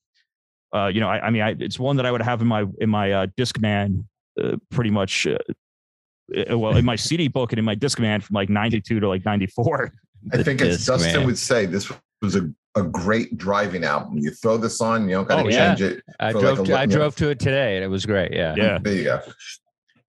[0.75, 2.65] uh you know i, I mean I, it's one that i would have in my
[2.81, 4.05] in my uh discman
[4.43, 5.39] uh, pretty much uh,
[6.51, 9.25] uh, well in my cd book and in my discman from like 92 to like
[9.25, 9.93] 94
[10.33, 11.27] I think as disc, Dustin man.
[11.27, 14.19] would say, this was a, a great driving album.
[14.19, 15.77] You throw this on, you don't got to Oh, yeah.
[15.77, 16.03] change it.
[16.19, 16.43] I drove.
[16.43, 18.33] like a to, look- I know, drove to it today, and it was great.
[18.33, 18.53] Yeah.
[18.57, 19.21] yeah There you go.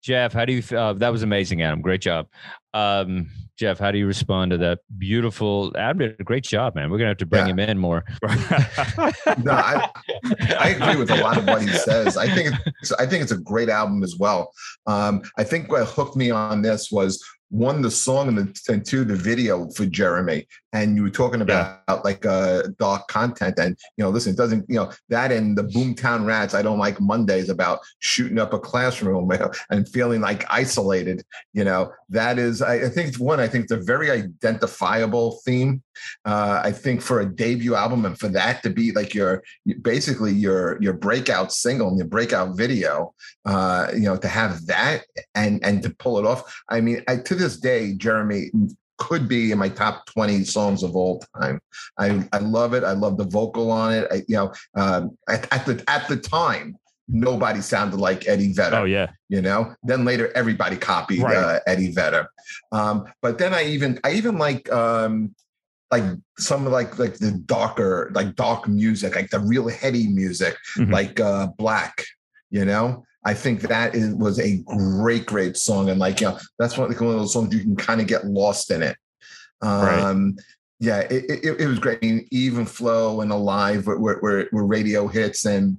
[0.02, 0.60] Jeff, how do you?
[0.60, 1.82] f- Uh, that was amazing, Adam.
[1.82, 2.28] Great job.
[2.72, 3.28] Um,
[3.60, 5.70] Jeff, how do you respond to that beautiful?
[5.76, 6.90] Adam did a great job, man.
[6.90, 7.52] We're gonna have to bring Yeah.
[7.52, 8.04] him in more.
[9.44, 9.88] No, I,
[10.58, 12.16] I agree with a lot of what he says.
[12.16, 14.50] I think it's I think it's a great album as well.
[14.86, 18.84] Um, I think what hooked me on this was one the song and, the, and
[18.84, 20.46] two the video for Jeremy.
[20.72, 24.68] And you were talking about like uh, dark content, and you know, listen, it doesn't
[24.68, 26.54] you know that and the Boomtown Rats.
[26.54, 29.30] I don't like Mondays about shooting up a classroom
[29.70, 31.24] and feeling like isolated.
[31.52, 33.40] You know, that is I, I think it's one.
[33.40, 35.82] I think it's a very identifiable theme.
[36.24, 39.42] Uh, I think for a debut album and for that to be like your
[39.82, 45.04] basically your your breakout single and your breakout video, uh, you know, to have that
[45.34, 46.62] and and to pull it off.
[46.68, 48.50] I mean, I, to this day, Jeremy
[49.00, 51.58] could be in my top 20 songs of all time.
[51.98, 52.84] I, I love it.
[52.84, 54.06] I love the vocal on it.
[54.12, 56.76] I, you know, um, at, at the at the time,
[57.08, 61.36] nobody sounded like Eddie Vedder oh yeah you know then later everybody copied Right.
[61.36, 62.28] uh, eddie vedder
[62.70, 65.34] um, but then i even i even like um,
[65.90, 66.04] like
[66.38, 70.92] some of like like the darker like dark music like the real heady music Mhm.
[70.92, 72.04] like uh black
[72.50, 76.38] you know i think that is, was a great great song and like you know
[76.58, 78.96] that's one, like one of those songs you can kind of get lost in it.
[79.62, 80.36] Um
[80.78, 81.98] yeah it, it, it was great.
[82.02, 85.76] I mean, even flow and alive were, were, were, were radio hits and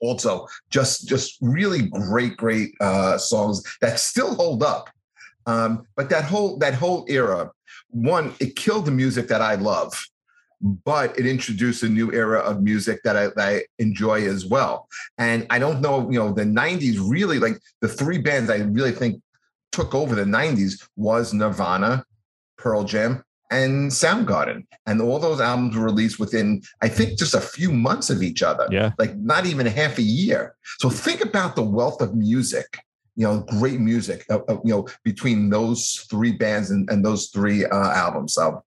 [0.00, 4.88] also just just really great great uh songs that still hold up.
[5.46, 7.50] Um but that whole that whole era
[7.90, 10.04] one it killed the music that i love
[10.64, 14.88] but it introduced a new era of music that I, that I enjoy as well.
[15.18, 18.92] And i don't know you know the 90s really like the three bands i really
[18.92, 19.20] think
[19.72, 22.04] took over the 90s was nirvana
[22.56, 24.66] pearl jam and soundgarden.
[24.86, 28.42] And all those albums were released within i think just a few months of each
[28.42, 28.66] other.
[28.70, 28.92] Yeah.
[28.98, 30.56] Like not even half a year.
[30.78, 32.78] So think about the wealth of music,
[33.16, 37.28] you know, great music, uh, uh, you know, between those three bands and, and those
[37.28, 38.34] three uh, albums.
[38.34, 38.64] So,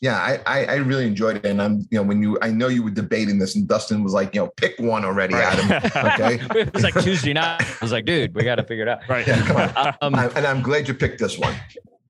[0.00, 1.46] yeah, I, I I really enjoyed it.
[1.46, 4.12] And I'm, you know, when you, I know you were debating this, and Dustin was
[4.12, 5.70] like, you know, pick one already, Adam.
[6.14, 6.40] Okay.
[6.60, 7.62] it was like Tuesday night.
[7.62, 9.08] I was like, dude, we got to figure it out.
[9.08, 9.94] right Yeah, come on.
[10.02, 11.54] Um, I- and I'm glad you picked this one.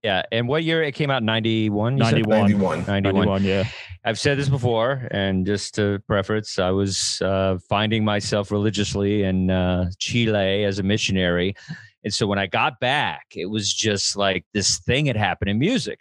[0.06, 0.22] Yeah.
[0.30, 1.22] And what year it came out?
[1.22, 1.96] Ninety one.
[1.96, 2.84] 91 91.
[2.86, 3.02] 91.
[3.02, 3.64] 91 yeah
[4.06, 9.50] I've said this before, and just to preface, I was uh, finding myself religiously in
[9.50, 11.56] uh, Chile as a missionary.
[12.04, 15.58] And so when I got back, it was just like this thing had happened in
[15.58, 15.98] music.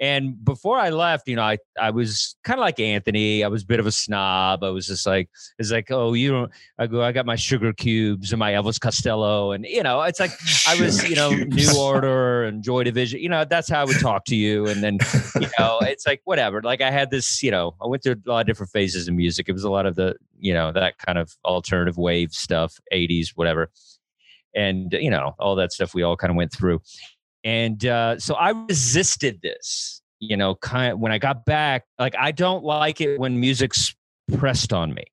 [0.00, 3.42] And before I left, you know, I, I was kind of like Anthony.
[3.42, 4.62] I was a bit of a snob.
[4.62, 8.30] I was just like, it's like, oh, you don't, I go, I got my Sugarcubes
[8.30, 9.50] and my Elvis Costello.
[9.52, 10.30] And, you know, it's like,
[10.68, 13.20] I was, you know, New Order and Joy Division.
[13.20, 14.66] You know, that's how I would talk to you.
[14.66, 14.98] And then,
[15.40, 16.62] you know, it's like whatever.
[16.62, 19.16] Like I had this, you know, I went through a lot of different phases in
[19.16, 19.48] music.
[19.48, 23.30] It was a lot of the, you know, that kind of alternative wave stuff, 80s,
[23.34, 23.70] whatever.
[24.54, 26.80] And, you know, all that stuff we all kind of went through.
[27.44, 31.84] And uh, so I resisted this, you know, kind of when I got back.
[31.98, 33.94] Like I don't like it when music's
[34.36, 35.04] pressed on me.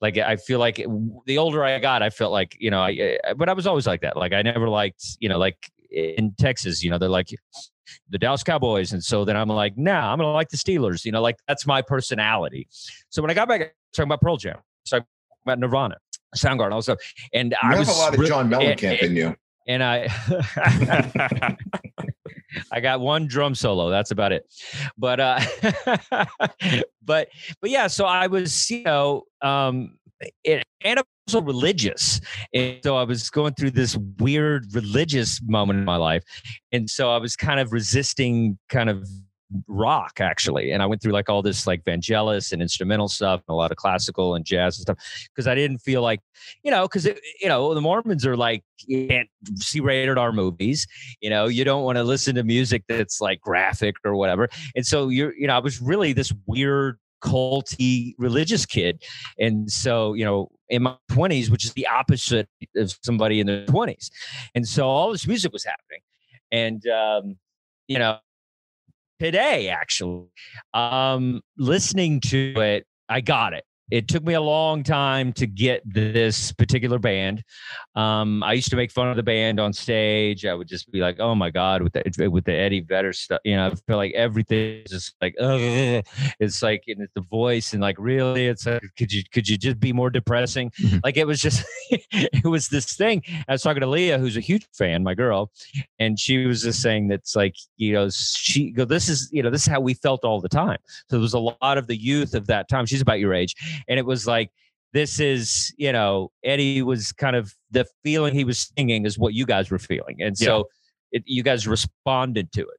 [0.00, 0.88] Like I feel like it-
[1.26, 3.86] the older I got, I felt like you know, I, I but I was always
[3.86, 4.16] like that.
[4.16, 5.56] Like I never liked, you know, like
[5.90, 7.28] in Texas, you know, they're like
[8.08, 11.04] the Dallas Cowboys, and so then I'm like, nah, I'm gonna like the Steelers.
[11.04, 12.68] You know, like that's my personality.
[13.10, 14.56] So when I got back, I was talking about Pearl Jam,
[14.88, 15.04] talking
[15.44, 15.96] about Nirvana,
[16.36, 16.96] Soundgarden, also,
[17.34, 19.36] and You I have was a lot of John and- Mellencamp in you.
[19.66, 20.08] And I
[22.72, 23.90] I got one drum solo.
[23.90, 24.44] That's about it.
[24.98, 25.40] But uh
[27.02, 27.28] but
[27.60, 29.96] but yeah, so I was, you know, um
[30.44, 32.20] it, and I'm also religious.
[32.52, 36.22] And so I was going through this weird religious moment in my life.
[36.72, 39.08] And so I was kind of resisting kind of
[39.66, 40.72] rock actually.
[40.72, 43.70] And I went through like all this like Vangelis and instrumental stuff, and a lot
[43.70, 44.98] of classical and jazz and stuff
[45.34, 46.20] because I didn't feel like,
[46.62, 50.86] you know, because you know the Mormons are like you can't see rated R movies.
[51.20, 54.48] You know, you don't want to listen to music that's like graphic or whatever.
[54.74, 59.02] And so you're, you know, I was really this weird culty religious kid,
[59.38, 63.66] and so you know in my 20s, which is the opposite of somebody in their
[63.66, 64.10] 20s,
[64.54, 66.00] and so all this music was happening,
[66.50, 67.36] and um,
[67.88, 68.18] you know
[69.20, 70.26] today actually.
[70.74, 75.82] Um, listening to it, I got it it took me a long time to get
[75.84, 77.42] this particular band.
[77.94, 80.46] Um, I used to make fun of the band on stage.
[80.46, 83.40] I would just be like, "Oh my god," with the with the Eddie Vedder stuff.
[83.44, 86.04] You know, I feel like everything is just like, Ugh.
[86.38, 89.58] it's like and it's the voice and like really, it's like, could you could you
[89.58, 90.70] just be more depressing?
[90.70, 90.98] Mm-hmm.
[91.02, 93.22] Like it was just, it was this thing.
[93.48, 95.50] I was talking to Leah, who's a huge fan, my girl,
[95.98, 99.50] and she was just saying that's like, you know, she go, this is you know,
[99.50, 100.78] this is how we felt all the time.
[100.86, 102.86] So there was a lot of the youth of that time.
[102.86, 103.54] She's about your age
[103.88, 104.50] and it was like
[104.92, 109.34] this is you know eddie was kind of the feeling he was singing is what
[109.34, 110.68] you guys were feeling and so
[111.12, 111.18] yeah.
[111.18, 112.78] it, you guys responded to it.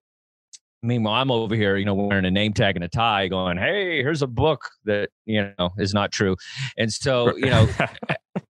[0.83, 3.97] Meanwhile i'm over here you know wearing a name tag and a tie going hey
[3.97, 6.35] here's a book that you know is not true.
[6.77, 7.67] And so you know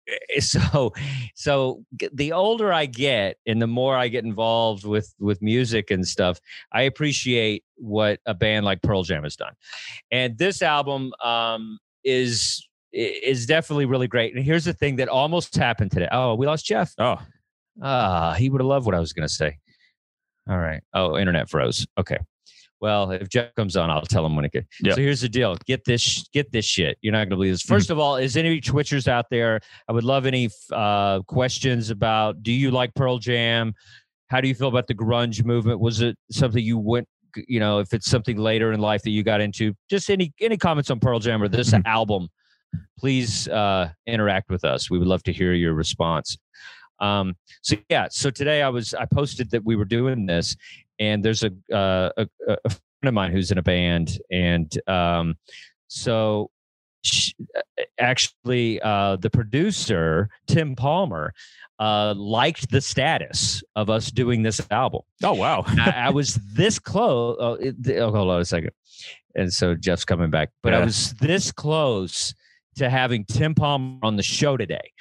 [0.07, 0.93] eh, so
[1.35, 1.83] so
[2.13, 6.39] the older i get and the more i get involved with with music and stuff
[6.71, 9.53] i appreciate what a band like pearl jam has done.
[10.09, 14.35] And this album um is is definitely really great.
[14.35, 16.09] And here's the thing that almost happened today.
[16.11, 16.93] Oh, we lost Jeff.
[16.97, 17.17] Oh,
[17.81, 19.57] ah, he would have loved what I was going to say.
[20.49, 20.81] All right.
[20.93, 21.87] Oh, internet froze.
[21.97, 22.17] Okay.
[22.81, 24.67] Well, if Jeff comes on, I'll tell him when it gets.
[24.81, 24.95] Yep.
[24.95, 26.97] So here's the deal: get this, get this shit.
[27.01, 27.63] You're not going to believe this.
[27.63, 27.91] 1st mm-hmm.
[27.93, 29.61] of all, is any Twitchers out there?
[29.87, 32.41] I would love any uh, questions about.
[32.41, 33.75] Do you like Pearl Jam?
[34.29, 35.79] How do you feel about the grunge movement?
[35.79, 37.07] Was it something you went
[37.47, 40.57] you know, if it's something later in life that you got into, just any any
[40.57, 41.85] comments on Pearl Jam or this mm-hmm.
[41.85, 42.29] album,
[42.97, 44.89] please uh, interact with us.
[44.89, 46.37] We would love to hear your response.
[46.99, 50.55] Um, so yeah, so today I was I posted that we were doing this,
[50.99, 55.35] and there's a uh, a, a friend of mine who's in a band, and um,
[55.87, 56.51] so
[57.03, 57.33] she,
[57.99, 61.33] actually uh, the producer Tim Palmer
[61.81, 65.01] uh, liked the status of us doing this album.
[65.23, 65.63] Oh wow!
[65.65, 67.37] I, I, was this close.
[67.39, 68.69] Oh, it, oh, hold on a second.
[69.33, 70.79] And so Jeff's coming back, but yeah.
[70.79, 72.35] I was this close
[72.75, 74.91] to having Tim Palmer on the show today,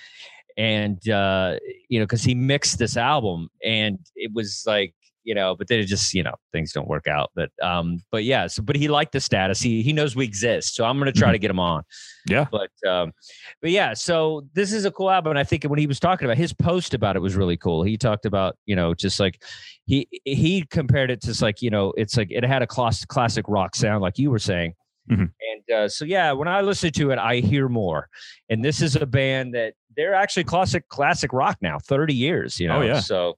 [0.57, 1.57] and uh,
[1.90, 5.81] you know, because he mixed this album, and it was like you know, but then
[5.81, 7.31] it just, you know, things don't work out.
[7.35, 9.61] But um, but yeah, so but he liked the status.
[9.61, 10.75] He he knows we exist.
[10.75, 11.33] So I'm gonna try mm-hmm.
[11.33, 11.83] to get him on.
[12.29, 12.47] Yeah.
[12.51, 13.13] But um,
[13.61, 15.31] but yeah, so this is a cool album.
[15.31, 17.83] And I think when he was talking about his post about it was really cool.
[17.83, 19.43] He talked about, you know, just like
[19.87, 23.45] he he compared it to like, you know, it's like it had a class, classic
[23.49, 24.75] rock sound, like you were saying.
[25.11, 25.23] Mm-hmm.
[25.23, 28.09] And uh, so yeah, when I listen to it, I hear more.
[28.49, 32.69] And this is a band that they're actually classic classic rock now, 30 years, you
[32.69, 32.83] oh, know.
[32.83, 33.01] Oh, yeah.
[33.01, 33.37] So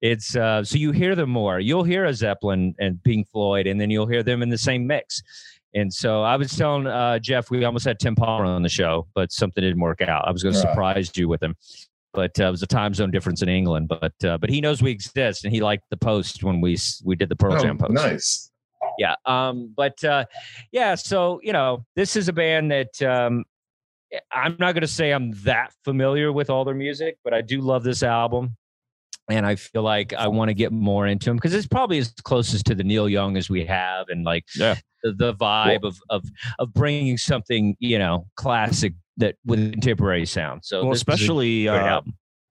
[0.00, 1.58] it's uh, so you hear them more.
[1.58, 4.86] You'll hear a Zeppelin and Pink Floyd, and then you'll hear them in the same
[4.86, 5.22] mix.
[5.74, 9.06] And so I was telling uh, Jeff, we almost had Tim Palmer on the show,
[9.14, 10.26] but something didn't work out.
[10.26, 11.56] I was going to surprise you with him,
[12.14, 13.88] but uh, it was a time zone difference in England.
[13.88, 17.16] But uh, but he knows we exist, and he liked the post when we we
[17.16, 17.92] did the Pearl oh, Jam post.
[17.92, 18.50] Nice.
[18.98, 19.16] Yeah.
[19.26, 19.72] Um.
[19.76, 20.24] But uh,
[20.70, 20.94] yeah.
[20.94, 23.44] So you know, this is a band that um,
[24.32, 27.60] I'm not going to say I'm that familiar with all their music, but I do
[27.60, 28.56] love this album
[29.28, 32.12] and I feel like I want to get more into him because it's probably as
[32.22, 34.76] closest to the Neil Young as we have, and like yeah.
[35.02, 36.24] the, the vibe well, of of
[36.58, 40.64] of bringing something you know classic that with contemporary sound.
[40.64, 42.00] So well, especially uh,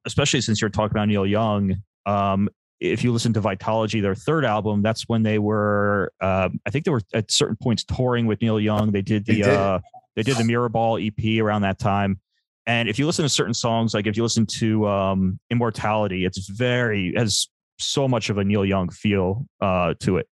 [0.06, 1.76] especially since you're talking about Neil Young.
[2.06, 6.70] Um, if you listen to Vitology, their third album, that's when they were, uh, I
[6.70, 8.92] think they were at certain points touring with Neil Young.
[8.92, 9.80] They did the, they did, uh,
[10.16, 12.20] they did the Mirrorball EP around that time.
[12.68, 16.50] And if you listen to certain songs, like if you listen to um, Immortality, it's
[16.50, 17.48] very has
[17.80, 20.28] so much of a Neil Young feel uh, to it.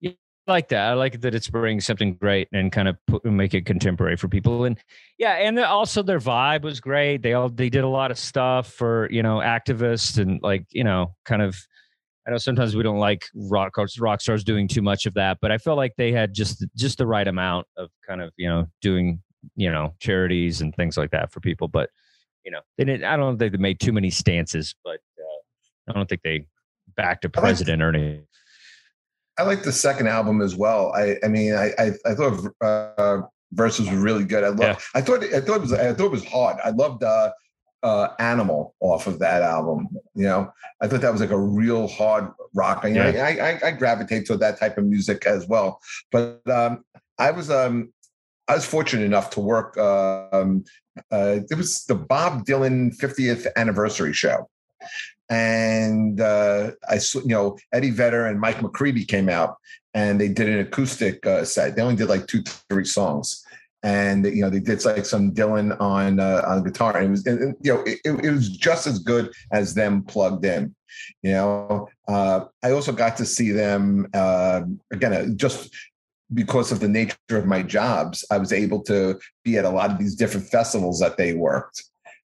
[0.00, 0.12] Yeah,
[0.46, 0.90] I like that.
[0.90, 4.28] I like that it's bringing something great and kind of put, make it contemporary for
[4.28, 4.64] people.
[4.64, 4.78] And
[5.18, 7.22] yeah, and also their vibe was great.
[7.22, 10.84] They all they did a lot of stuff for you know activists and like you
[10.84, 11.56] know kind of.
[12.28, 15.50] I know sometimes we don't like rock rock stars doing too much of that, but
[15.50, 18.66] I felt like they had just just the right amount of kind of you know
[18.82, 19.20] doing
[19.56, 21.90] you know charities and things like that for people but
[22.44, 25.92] you know they didn't i don't think they made too many stances but uh, i
[25.92, 26.44] don't think they
[26.96, 28.26] backed a president or anything
[29.38, 33.22] i like the second album as well i i mean i i, I thought uh
[33.52, 34.76] verses were really good i love yeah.
[34.94, 37.30] i thought i thought it was i thought it was hard i loved uh
[37.82, 39.88] uh, Animal off of that album.
[40.14, 42.84] You know, I thought that was like a real hard rock.
[42.84, 43.24] You know, yeah.
[43.24, 45.80] I, I, I gravitate to that type of music as well.
[46.12, 46.84] But um,
[47.18, 47.92] I was um,
[48.50, 49.78] I was fortunate enough to work.
[49.78, 50.64] Um,
[51.12, 54.50] uh, it was the Bob Dylan 50th anniversary show,
[55.30, 59.56] and uh, I, you know, Eddie Vedder and Mike McCready came out,
[59.94, 61.76] and they did an acoustic uh, set.
[61.76, 63.46] They only did like two, three songs,
[63.84, 67.26] and you know they did like some Dylan on uh, on guitar, and it was
[67.26, 70.74] and, you know it, it was just as good as them plugged in.
[71.22, 75.72] You know, uh, I also got to see them uh, again uh, just
[76.32, 78.24] because of the nature of my jobs.
[78.30, 81.82] I was able to be at a lot of these different festivals that they worked.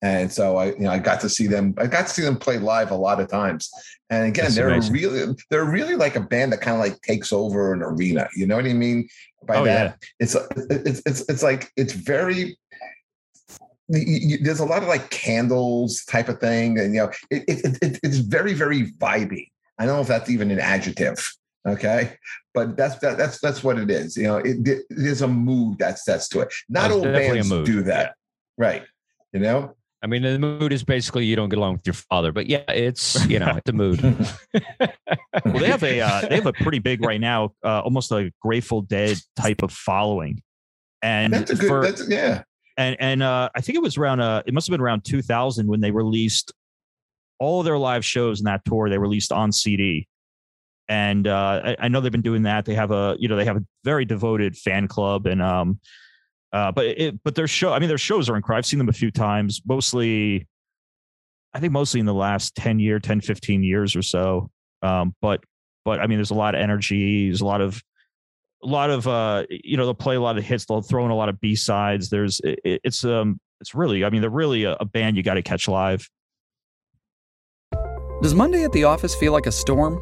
[0.04, 1.74] And so I, you know, I got to see them.
[1.80, 3.70] I got to see them play live a lot of times.
[4.12, 4.94] And again, That's they're amazing.
[4.94, 8.28] really, they're really like a band that kind of like takes over an arena.
[8.36, 9.10] You know what I mean?
[9.48, 12.58] By Oh, that, it's it's it's it's like it's very.
[13.90, 17.78] you- There's a lot of like candles type of thing, and you know, it, it,
[17.82, 19.48] it it's very very vibey.
[19.80, 21.34] I don't know if that's even an adjective.
[21.68, 22.14] Okay,
[22.54, 24.16] but that's that, that's that's what it is.
[24.16, 26.54] You know, it, there's a mood that sets to it.
[26.70, 28.16] Not all bands do that,
[28.58, 28.84] right?
[29.34, 32.32] You know, I mean, the mood is basically you don't get along with your father,
[32.32, 34.02] but yeah, it's you know the mood.
[35.46, 38.32] Well, they have a uh, they have a pretty big right now, uh, almost a
[38.42, 40.42] Grateful Dead type of following,
[41.02, 41.68] and that's a good.
[41.68, 42.44] for- that's yeah.
[42.76, 45.68] and and uh, I think it was around uh, it must have been around 2000
[45.68, 46.54] when they released
[47.40, 48.90] all of their live shows in that tour.
[48.90, 50.08] They released on CD,
[50.90, 52.66] and uh, I, I know they've been doing that.
[52.66, 55.80] They have a you know they have a very devoted fan club, and um,
[56.54, 58.60] uh, but it but their show I mean their shows are incredible.
[58.60, 60.48] I've seen them a few times, mostly.
[61.54, 64.52] I think mostly in the last 10 year, 10, 15 years or so.
[64.84, 65.44] Um, but
[65.86, 67.30] but I mean, there's a lot of energy.
[67.30, 67.82] There's a lot of
[68.64, 71.12] a lot of uh you know they'll play a lot of hits they'll throw in
[71.12, 74.76] a lot of b-sides there's it, it's um it's really i mean they're really a,
[74.80, 76.10] a band you got to catch live
[78.24, 80.02] Does Monday at the office feel like a storm?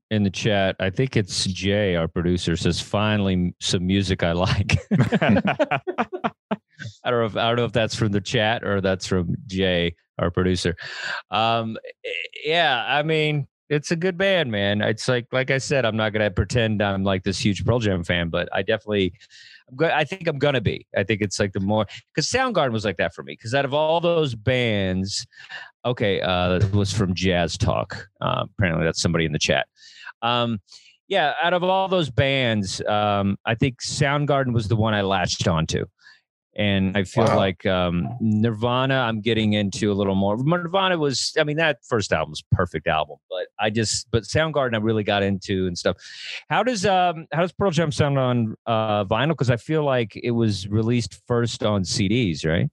[0.11, 0.75] in the chat.
[0.79, 4.77] I think it's Jay, our producer, says finally some music I like.
[7.03, 9.35] I don't know if I don't know if that's from the chat or that's from
[9.47, 10.75] Jay, our producer.
[11.31, 12.09] Um, eh,
[12.43, 14.81] yeah, I mean, it's a good band, man.
[14.81, 18.03] It's like like I said, I'm not gonna pretend I'm like this huge Pearl Jam
[18.03, 19.13] fan, but I definitely.
[19.79, 20.85] I'm I think I'm gonna be.
[20.97, 23.33] I think it's like the more because Soundgarden was like that for me.
[23.33, 25.25] Because out of all those bands,
[25.85, 28.09] okay, uh, it was from Jazz Talk.
[28.19, 29.67] Uh, apparently, that's somebody in the chat.
[30.21, 30.59] Um,
[31.07, 35.47] yeah, out of all those bands, um, I think Soundgarden was the one I latched
[35.47, 35.85] onto.
[36.55, 37.37] And I feel Wow.
[37.37, 40.35] like um, Nirvana, I'm getting into a little more.
[40.37, 44.23] Nirvana was, I mean, that first album was a perfect album, but I just, but
[44.23, 45.95] Soundgarden, I really got into and stuff.
[46.49, 49.29] How does um, how does Pearl Jam sound on uh, vinyl?
[49.29, 52.69] Because I feel like it was released first on CDs, right?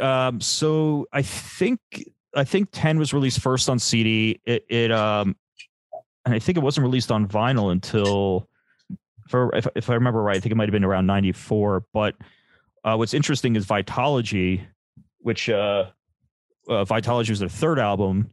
[0.00, 1.78] Um so i think
[2.34, 5.36] i think 10 was released first on cd it, it um
[6.26, 8.46] and i think it wasn't released on vinyl until
[9.30, 12.14] for if, if i remember right i think it might have been around 94 but
[12.84, 14.66] uh what's interesting is vitology
[15.20, 15.86] which uh,
[16.68, 18.30] uh vitology was their third album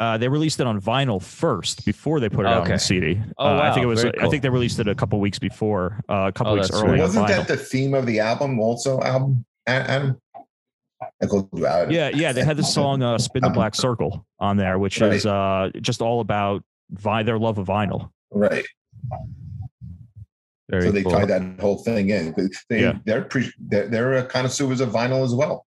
[0.00, 2.74] uh, they released it on vinyl first before they put it out Okay.
[2.74, 3.20] on CD.
[3.36, 4.02] Oh, uh, I think it was.
[4.02, 6.68] Very I think they released it a couple weeks before, uh, a couple Oh, weeks
[6.68, 6.92] that's early.
[6.92, 7.00] right.
[7.00, 8.60] Wasn't that the theme of the album?
[8.60, 10.20] Also, album Adam.
[11.20, 11.90] I go out.
[11.90, 15.26] yeah yeah they had the song uh, spin the black circle on there which is
[15.26, 18.64] uh just all about vi- their love of vinyl Right.
[20.68, 21.12] Very so they cool.
[21.12, 22.34] tied that whole thing in.
[22.68, 22.98] They, Yeah.
[23.06, 25.64] they're, pre- they're they're connoisseurs of vinyl as well.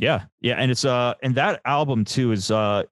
[0.00, 2.82] yeah yeah and it's uh and that album too is uh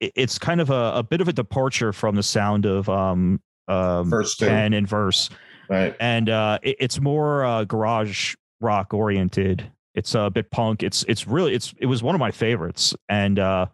[0.00, 4.10] it's kind of a, a bit of a departure from the sound of um um
[4.10, 4.46] two.
[4.46, 5.28] pen and verse
[5.70, 5.94] Right.
[6.00, 11.26] and uh it, it's more uh garage rock oriented it's a bit punk it's it's
[11.26, 13.66] really it's it was one of my favorites and uh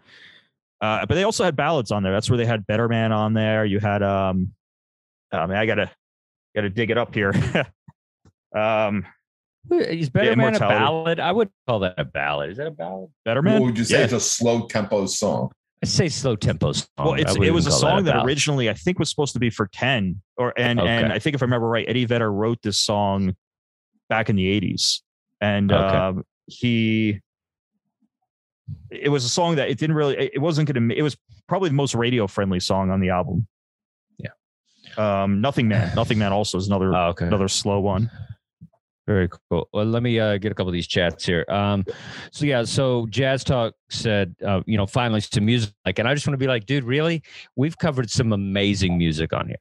[0.85, 3.33] uh but they also had ballads on there that's where they had better man on
[3.35, 4.53] there you had um
[5.33, 5.91] i mean i gotta
[6.55, 7.33] gotta dig it up here
[8.55, 9.05] um
[9.71, 11.19] Is Better Yeah, Man a ballad?
[11.21, 12.51] I would call that a ballad.
[12.51, 13.09] Is that a ballad?
[13.25, 14.05] better man What would you say Yeah.
[14.05, 15.51] it's a slow tempo song?
[15.83, 16.87] I say slow tempo song.
[16.99, 18.27] well it's it was a song that, ballad.
[18.27, 21.43] originally i think was supposed to be for 10 or and and i think if
[21.43, 23.35] i remember right eddie vedder wrote this song
[24.09, 25.01] back in the 80s
[25.41, 25.97] and Okay.
[25.97, 27.21] um he
[28.91, 31.17] it was a song that it didn't really it wasn't gonna it was
[31.49, 33.47] probably the most radio friendly song on the album
[34.19, 34.31] Yeah.
[34.97, 37.27] um nothing man nothing man also is another Oh, okay.
[37.27, 38.11] another slow one
[39.07, 39.69] Very cool.
[39.73, 41.45] Well, let me uh, get a couple of these chats here.
[41.51, 41.85] Um,
[42.31, 46.15] so yeah, so Jazz Talk said, uh, you know, finally some music, like, and I
[46.15, 47.23] just want to be like, dude, really?
[47.55, 49.59] We've covered some amazing music on here.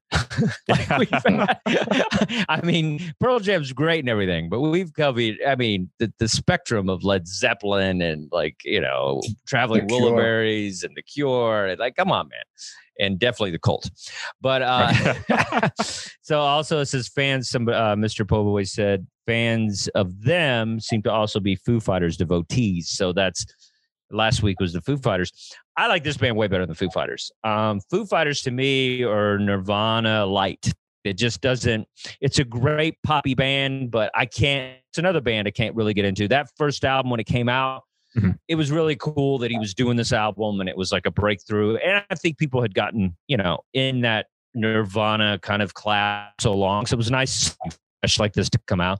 [0.69, 1.09] like
[2.47, 6.87] I mean, Pearl Jam's great and everything, but we've covered, I mean, the, the spectrum
[6.87, 11.75] of Led Zeppelin and like, you know, Traveling Wilburys and The Cure.
[11.77, 12.43] Like, come on, man
[12.99, 13.89] and definitely the Cult.
[14.39, 15.69] But uh,
[16.21, 17.49] so also it says fans.
[17.49, 18.23] Some uh, Mr.
[18.23, 22.89] Poboy said fans of them seem to also be Foo Fighters devotees.
[22.89, 23.45] So that's
[24.11, 25.31] last week was the Foo Fighters.
[25.77, 27.31] I like this band way better than Foo Fighters.
[27.43, 30.71] Um, Foo Fighters to me are Nirvana light.
[31.03, 31.87] It just doesn't.
[32.21, 34.77] It's a great poppy band, but I can't.
[34.89, 36.27] It's another band I can't really get into.
[36.27, 37.83] That first album when it came out
[38.17, 38.31] Mm-hmm.
[38.47, 41.11] It was really cool that he was doing this album and it was like a
[41.11, 41.77] breakthrough.
[41.77, 46.53] And I think people had gotten, you know, in that Nirvana kind of class so
[46.53, 46.85] long.
[46.85, 47.55] So it was nice
[48.19, 48.99] like this to come out.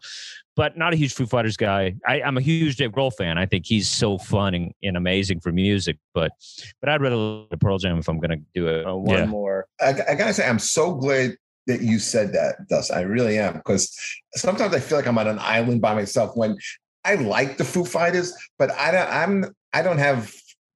[0.55, 1.95] But not a huge Foo Fighters guy.
[2.05, 3.39] I, am a huge Dave Grohl fan.
[3.39, 5.97] I think he's so fun and, and amazing for music.
[6.13, 6.31] But
[6.79, 8.85] but I'd rather listen to Pearl Jam if I'm going to do it.
[8.85, 9.25] Uh, one yeah.
[9.25, 9.65] more.
[9.81, 11.37] I, I gotta say, I'm so glad
[11.67, 12.91] that you said that, Dust.
[12.91, 13.95] I really am because
[14.35, 16.57] sometimes I feel like I'm on an island by myself when
[17.05, 19.09] I like the Foo Fighters, but I don't.
[19.09, 19.55] I'm.
[19.73, 20.33] I don't have.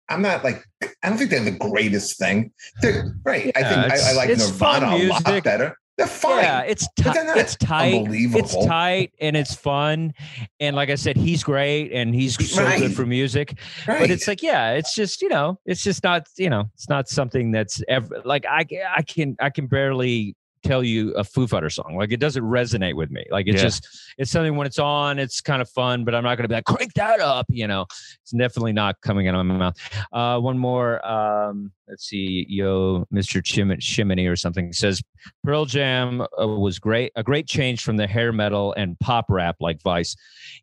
[0.09, 0.65] I'm not like.
[1.03, 2.51] I don't think they're the greatest thing.
[2.81, 3.45] They're right.
[3.45, 5.77] Yeah, I think I, I, like Nirvana a lot better.
[5.97, 6.43] They're fine.
[6.43, 7.37] Yeah, it's tight.
[7.37, 8.05] It's tight.
[8.09, 10.13] It's tight and it's fun.
[10.59, 12.79] And like I said, he's great and he's so right.
[12.79, 13.57] good for music.
[13.87, 13.99] Right.
[13.99, 17.09] But it's like, yeah, it's just you know, it's just not you know, it's not
[17.09, 21.69] something that's ever like I I can I can barely tell you a Foo Fighter
[21.69, 21.95] song.
[21.97, 23.25] Like it doesn't resonate with me.
[23.31, 23.63] Like it's yeah.
[23.63, 23.87] just
[24.17, 26.65] it's something when it's on, it's kind of fun, but I'm not gonna be like
[26.65, 27.45] crank that up.
[27.49, 27.85] You know,
[28.21, 29.77] it's definitely not coming out of my mouth.
[30.11, 31.05] Uh, one more.
[31.07, 33.43] Um, let's see, yo, Mr.
[33.43, 35.01] Chim- Shimony or something says
[35.43, 39.55] Pearl Jam uh, was great, a great change from the hair metal and pop rap
[39.59, 40.15] like Vice.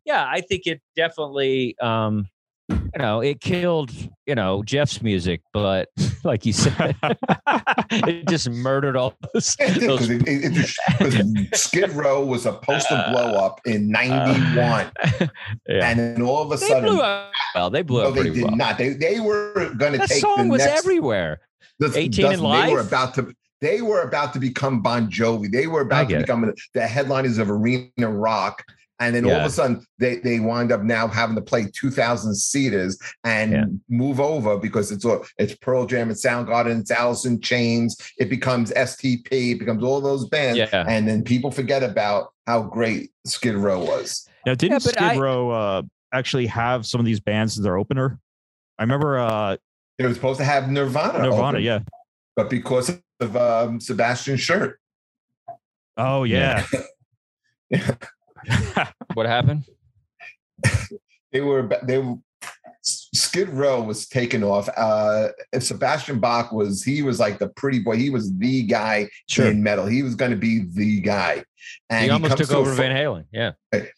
[0.05, 1.77] Yeah, I think it definitely.
[1.79, 2.27] Um,
[2.69, 3.91] you know, it killed,
[4.25, 5.89] you know, Jeff's music, but
[6.23, 6.95] like you said,
[7.91, 9.55] it just murdered all those.
[9.55, 14.91] those it, it, it, Skid Row was supposed to blow up in '91, uh,
[15.67, 15.89] yeah.
[15.89, 18.15] and then all of a they sudden, blew up, well, they blew no, up.
[18.15, 18.55] They did well.
[18.55, 18.77] not.
[18.77, 20.09] They they were going to take.
[20.09, 21.41] The song the was next, everywhere.
[21.79, 22.67] The, 18 and Life.
[22.67, 23.35] They were about to.
[23.61, 25.51] They were about to become Bon Jovi.
[25.51, 28.63] They were about to become the headliners of arena rock
[28.99, 29.33] and then yeah.
[29.33, 33.51] all of a sudden, they, they wind up now having to play 2,000 seaters and
[33.51, 33.65] yeah.
[33.89, 35.05] move over because it's
[35.37, 37.97] it's Pearl Jam, and Soundgarden, it's Alice in Chains.
[38.17, 40.57] It becomes STP, it becomes all those bands.
[40.57, 40.85] Yeah.
[40.87, 44.27] And then people forget about how great Skid Row was.
[44.45, 45.81] Now, didn't Skid I, Row uh,
[46.13, 48.19] actually have some of these bands as their opener?
[48.79, 49.57] I remember uh,
[49.97, 51.19] it was supposed to have Nirvana.
[51.19, 51.79] Nirvana, open, yeah.
[52.35, 54.79] But because of um, Sebastian Shirt.
[55.97, 56.65] Oh, yeah.
[57.69, 57.95] yeah.
[59.13, 59.65] what happened?
[61.31, 62.01] they were they
[62.85, 64.69] Skid Row was taken off.
[64.77, 65.29] Uh,
[65.59, 67.97] Sebastian Bach was he was like the pretty boy.
[67.97, 69.47] He was the guy sure.
[69.47, 69.87] in metal.
[69.87, 71.43] He was going to be the guy.
[71.89, 73.25] And he almost he took over Van Halen.
[73.31, 73.53] Yeah,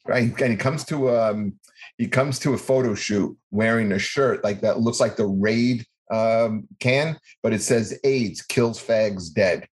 [0.07, 0.41] right.
[0.41, 1.59] And he comes to um
[1.97, 5.85] he comes to a photo shoot wearing a shirt like that looks like the Raid
[6.09, 9.67] um, can, but it says AIDS kills fags dead.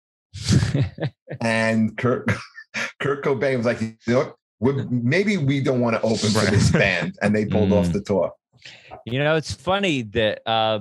[1.41, 2.29] and Kurt
[3.01, 4.91] Kurt Cobain was like, you know what?
[4.91, 7.79] maybe we don't want to open for this band, and they pulled mm.
[7.79, 8.33] off the tour.
[9.05, 10.81] You know, it's funny that uh,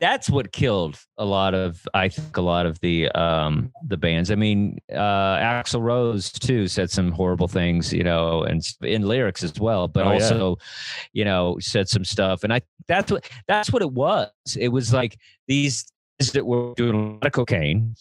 [0.00, 4.32] that's what killed a lot of, I think, a lot of the um, the bands.
[4.32, 9.44] I mean, uh, Axl Rose too said some horrible things, you know, and in lyrics
[9.44, 10.64] as well, but oh, also, yeah.
[11.12, 12.42] you know, said some stuff.
[12.42, 14.30] And I that's what that's what it was.
[14.58, 15.16] It was like
[15.46, 15.86] these
[16.18, 17.94] that were doing a lot of cocaine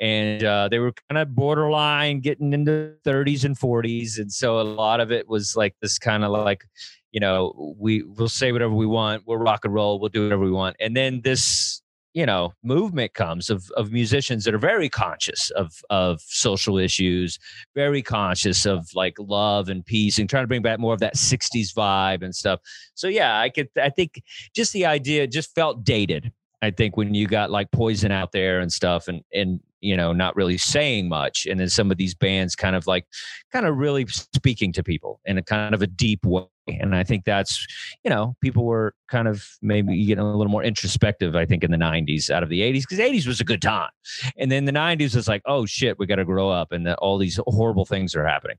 [0.00, 4.62] and uh, they were kind of borderline getting into 30s and 40s and so a
[4.62, 6.64] lot of it was like this kind of like
[7.12, 10.44] you know we we'll say whatever we want we'll rock and roll we'll do whatever
[10.44, 11.82] we want and then this
[12.14, 17.38] you know movement comes of of musicians that are very conscious of of social issues
[17.74, 21.14] very conscious of like love and peace and trying to bring back more of that
[21.14, 22.60] 60s vibe and stuff.
[22.94, 24.22] So yeah i could i think
[24.54, 26.32] just the idea just felt dated
[26.62, 30.12] I think when you got like Poison out there and stuff, and and you know
[30.12, 33.06] not really saying much, and then some of these bands kind of like
[33.52, 37.04] kind of really speaking to people in a kind of a deep way, and I
[37.04, 37.66] think that's
[38.04, 41.36] you know people were kind of maybe getting a little more introspective.
[41.36, 43.90] I think in the '90s out of the '80s because '80s was a good time,
[44.38, 46.98] and then the '90s was like oh shit we got to grow up, and that
[46.98, 48.56] all these horrible things are happening,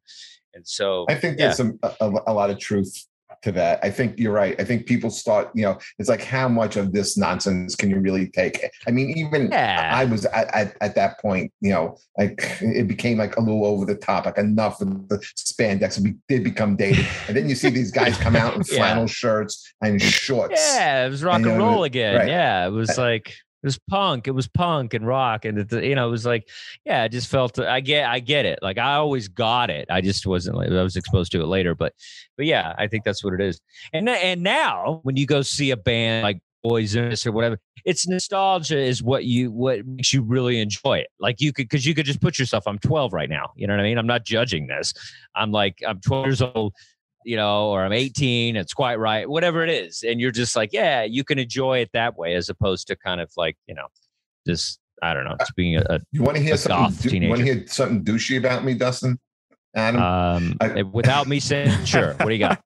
[0.54, 3.08] and so I think there's some a, a lot of truth
[3.44, 3.80] to that.
[3.84, 4.60] I think you're right.
[4.60, 8.00] I think people start, you know, it's like how much of this nonsense can you
[8.00, 8.70] really take?
[8.88, 9.92] I mean, even Yeah.
[9.94, 13.66] I was at, at, at that point, you know, like it became like a little
[13.66, 16.00] over the top, like enough of the spandex.
[16.00, 17.06] We did become dated.
[17.28, 18.78] And then you see these guys come out in Yeah.
[18.78, 20.62] flannel shirts and shorts.
[20.76, 22.16] Yeah, it was rock And, and, roll again.
[22.16, 22.28] right.
[22.28, 24.28] Yeah, it was like it was punk.
[24.28, 26.47] It was punk and rock, and it, you know, it was like,
[26.86, 27.60] yeah, I just felt.
[27.60, 28.60] I get, I get it.
[28.62, 29.88] Like I always got it.
[29.89, 30.58] I just wasn't.
[30.58, 31.93] I was exposed to it later, but,
[32.38, 33.60] but yeah, I think that's what it is.
[33.93, 38.78] And and now when you go see a band like This or whatever, it's nostalgia
[38.78, 41.08] is what you what makes you really enjoy it.
[41.20, 42.68] Like you could because you could just put yourself.
[42.68, 43.53] I'm 12 right now.
[43.55, 43.97] You know what I mean?
[43.97, 44.93] I'm not judging this.
[45.34, 46.74] I'm like I'm 12 years old
[47.28, 50.02] you know, or I'm 18, it's quite right, whatever it is.
[50.02, 53.20] And you're just like, yeah, you can enjoy it that way as opposed to kind
[53.20, 53.88] of like, you know,
[54.48, 57.10] just, I don't know, just being a, a You want to hear something?
[57.10, 59.20] Do, you want to hear something douchey about me, Dustin?
[59.76, 60.02] Adam.
[60.02, 62.64] um, I- without me saying, sure, what do you got?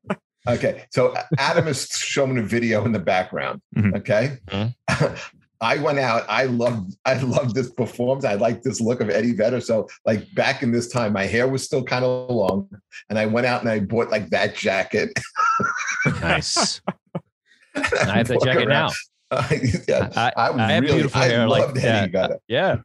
[0.47, 3.61] Okay, so Adam is showing a video in the background.
[3.75, 3.95] Mhm.
[3.97, 4.37] Okay,
[5.61, 6.25] I went out.
[6.27, 6.95] I loved.
[7.05, 8.25] I loved this performance.
[8.25, 9.61] I liked this look of Eddie Vedder.
[9.61, 12.67] So, like back in this time, my hair was still kind of long,
[13.09, 15.11] and I went out and I bought like that jacket.
[16.21, 16.81] Nice.
[17.75, 17.81] I
[18.17, 18.89] have that walk jacket now.
[19.31, 19.51] around.
[19.87, 22.11] yeah, I- I, I have really, beautiful I hair like that.
[22.11, 22.37] Vedder.
[22.47, 22.77] Yeah.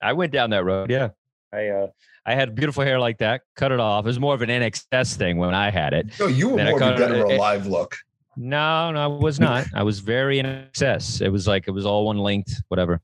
[0.00, 0.90] I went down that road.
[0.90, 1.08] Yeah.
[1.52, 1.86] I, uh,
[2.24, 4.04] I had beautiful hair like that, cut it off.
[4.04, 6.18] It was more of an INXS thing when I had it.
[6.18, 7.96] No, you were Then more of a it- or it- Alive look.
[8.36, 9.66] No, no, I was not.
[9.74, 11.20] I was very in excess.
[11.20, 13.00] It was like it was all one length, whatever.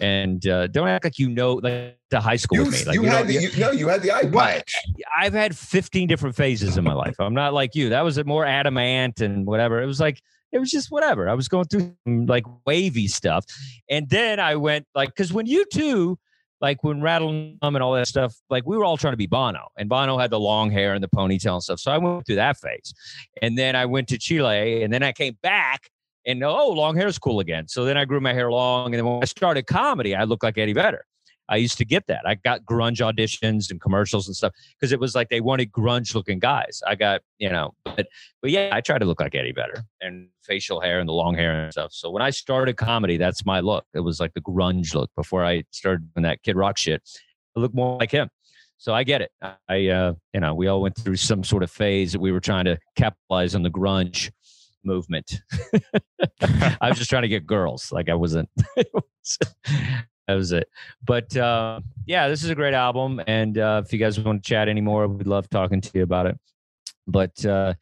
[0.00, 2.84] And uh, don't act like you know like the high school You, with me.
[2.84, 4.74] Like you you had the, you, no, you had the eye patch.
[5.18, 7.16] I've had 15 different phases in my life.
[7.18, 7.88] I'm not like you.
[7.88, 9.82] That was a more Adam Ant and whatever.
[9.82, 10.20] It was like
[10.52, 11.28] it was just whatever.
[11.28, 13.46] I was going through some, like wavy stuff,
[13.88, 16.16] and then I went like because when U2.
[16.60, 19.68] Like when Rattle and all that stuff, like we were all trying to be Bono,
[19.76, 21.80] and Bono had the long hair and the ponytail and stuff.
[21.80, 22.94] So I went through that phase,
[23.42, 25.90] and then I went to Chile, and then I came back,
[26.24, 27.68] and oh, long hair is cool again.
[27.68, 30.42] So then I grew my hair long, and then when I started comedy, I looked
[30.42, 31.04] like Eddie Vedder.
[31.48, 32.22] I used to get that.
[32.26, 36.14] I got grunge auditions and commercials and stuff because it was like they wanted grunge
[36.14, 36.82] looking guys.
[36.86, 38.06] I got, you know, but
[38.42, 41.34] but yeah, I tried to look like Eddie Vedder and facial hair and the long
[41.34, 41.92] hair and stuff.
[41.92, 43.84] So when I started comedy, that's my look.
[43.94, 47.02] It was like the grunge look before I started doing that Kid Rock shit.
[47.56, 48.28] I look more like him.
[48.78, 49.30] So I get it.
[49.68, 52.40] I uh, you know, we all went through some sort of phase that we were
[52.40, 54.30] trying to capitalize on the grunge
[54.84, 55.40] movement.
[56.40, 57.90] I was just trying to get girls.
[57.90, 58.48] Like I wasn't
[60.26, 60.68] that was it.
[61.04, 63.20] But uh, yeah, this is a great album.
[63.26, 66.26] And uh, if you guys want to chat anymore, we'd love talking to you about
[66.26, 66.38] it.
[67.06, 67.74] But uh,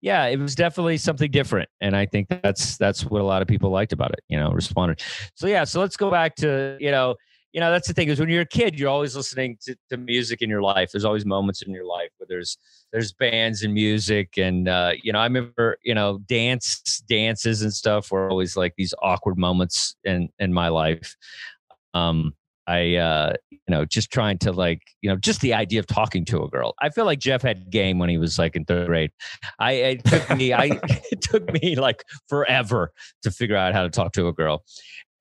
[0.00, 3.48] yeah, it was definitely something different, and I think that's that's what a lot of
[3.48, 4.20] people liked about it.
[4.28, 5.00] You know, responded.
[5.34, 7.16] So yeah, so let's go back to you know.
[7.52, 9.98] You know, that's the thing is when you're a kid, you're always listening to, to
[9.98, 10.90] music in your life.
[10.90, 12.56] There's always moments in your life where there's
[12.92, 17.72] there's bands and music and uh, you know i remember you know dance dances and
[17.72, 21.16] stuff were always like these awkward moments in in my life
[21.94, 22.32] um
[22.66, 26.24] i uh you know just trying to like you know just the idea of talking
[26.24, 28.86] to a girl i feel like jeff had game when he was like in third
[28.86, 29.10] grade
[29.58, 30.64] i it took me i
[31.10, 34.62] it took me like forever to figure out how to talk to a girl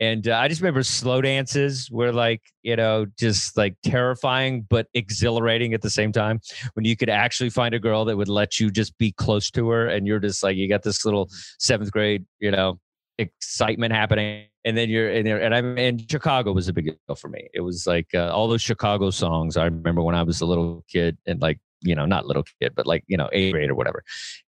[0.01, 4.87] and uh, I just remember slow dances were like, you know, just like terrifying but
[4.95, 6.39] exhilarating at the same time.
[6.73, 9.69] When you could actually find a girl that would let you just be close to
[9.69, 12.79] her, and you're just like, you got this little seventh grade, you know,
[13.19, 14.47] excitement happening.
[14.63, 17.49] And then you're in there, and I'm and Chicago was a big deal for me.
[17.53, 19.57] It was like uh, all those Chicago songs.
[19.57, 22.73] I remember when I was a little kid, and like you know, not little kid,
[22.75, 24.03] but like you know, eighth grade or whatever.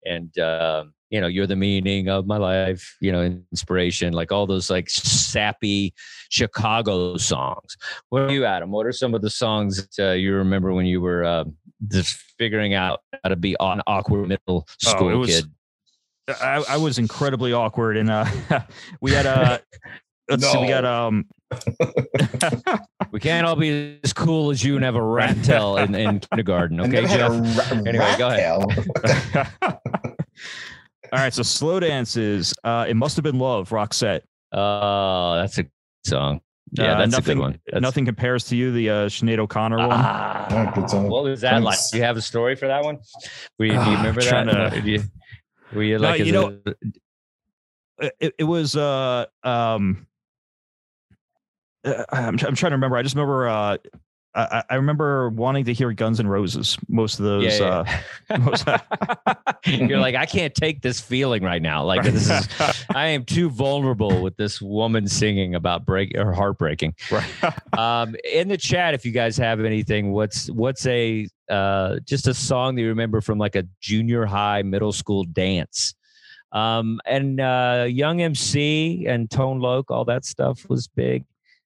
[0.04, 2.94] And um, you know, you're the meaning of my life.
[3.00, 5.94] You know, inspiration, like all those like sappy
[6.28, 7.76] Chicago songs.
[8.10, 8.70] What are you, Adam?
[8.70, 11.44] What are some of the songs that uh, you remember when you were uh,
[11.88, 15.50] just figuring out how to be an awkward middle school Oh, was- kid?
[16.28, 18.24] I, I was incredibly awkward, and uh,
[19.00, 19.60] we had a.
[20.30, 21.26] Let's see, we got um.
[23.10, 26.20] We can't all be as cool as you and have a rat tail in, in
[26.20, 26.80] kindergarten.
[26.80, 27.70] Okay, never had a Jeff?
[27.72, 29.48] ra- Anyway, go ahead.
[31.12, 32.54] All right, so slow dances.
[32.64, 34.22] Uh, it must have been love, Roxette.
[34.52, 35.70] Oh, that's a good
[36.06, 36.40] song.
[36.72, 37.60] Yeah, Uh, that's nothing, a good one.
[37.70, 39.88] That's, Nothing compares to you, the uh, Sinead O'Connor one.
[39.92, 41.08] Ah, Yeah, good song.
[41.10, 41.78] what was that like?
[41.90, 42.98] Do you have a story for that one?
[43.58, 44.44] Were you, do you Ah, remember that?
[44.44, 45.02] to- Did you,
[45.72, 46.76] were you No, like, you know- it-
[48.18, 50.06] it, it was uh um
[51.84, 52.96] uh, I'm, I'm trying to remember.
[52.96, 53.76] I just remember uh
[54.34, 57.84] I, I remember wanting to hear Guns N' Roses most of those yeah,
[58.30, 58.66] uh most-
[59.66, 61.84] You're like, I can't take this feeling right now.
[61.84, 62.48] Like this is,
[62.94, 66.94] I am too vulnerable with this woman singing about break or heartbreaking.
[67.10, 67.24] right.
[67.78, 72.34] Um, in the chat, if you guys have anything, what's what's a uh, just a
[72.34, 75.94] song that you remember from like a junior high, middle school dance.
[76.52, 81.24] Um, and uh, Young MC and Tone Loc, all that stuff was big.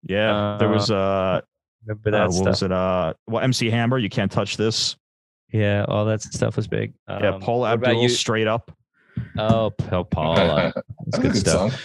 [0.04, 1.40] Yeah, there was uh,
[1.86, 2.46] Remember that uh what stuff?
[2.46, 2.72] was it?
[2.72, 4.96] Uh, well, MC Hammer, you can't touch this.
[5.52, 6.94] Yeah, all that stuff was big.
[7.08, 8.08] yeah, Um, Paul what about Abdul, you?
[8.08, 8.70] straight up.
[9.36, 10.72] Oh, Pa- Paula.
[10.74, 10.74] That's
[11.06, 11.70] That's good good stuff.
[11.72, 11.80] song.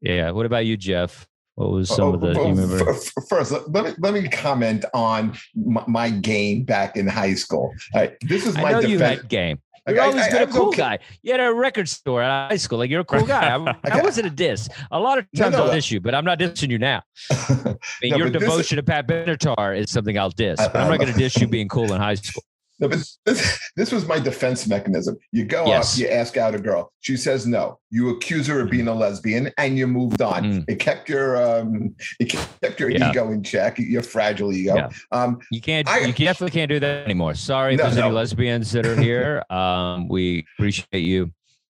[0.00, 0.30] Yeah.
[0.32, 1.26] What about you, Jeff?
[1.56, 2.28] What was some of the?
[2.30, 2.94] Oh, you oh, remember?
[3.28, 7.72] First, let me let me comment on my, my game back in high school.
[7.94, 9.20] Right, this is I my know you defense.
[9.20, 9.60] had game.
[9.86, 10.76] You're I- always I- been I a cool okay.
[10.78, 10.98] guy.
[11.22, 12.78] You had a record store at high school.
[12.78, 13.54] Like you're a cool guy.
[13.84, 14.68] I, I wasn't a diss.
[14.90, 17.02] A lot of times no, I'll uh, diss you, but I'm not dissing you now.
[17.30, 20.58] I mean, No, your devotion to Pat Benatar is something I'll diss.
[20.58, 22.42] I- But I'm not going to diss you being cool in high school.
[22.80, 25.16] No, but this, this was my defense mechanism.
[25.32, 25.94] You go Yes.
[25.94, 26.92] up, you ask out a girl.
[27.00, 27.78] She says no.
[27.90, 30.42] You accuse her of being a lesbian, and you moved on.
[30.44, 30.64] Mm.
[30.68, 33.10] It kept your um, it kept your Yeah.
[33.10, 33.78] ego in check.
[33.78, 34.74] Your fragile ego.
[34.74, 34.88] Yeah.
[35.12, 35.88] Um, You can't.
[35.88, 37.34] I- you definitely can't do that anymore.
[37.34, 39.42] Sorry, if No, there's any lesbians that are here.
[39.50, 41.32] Um, we appreciate you,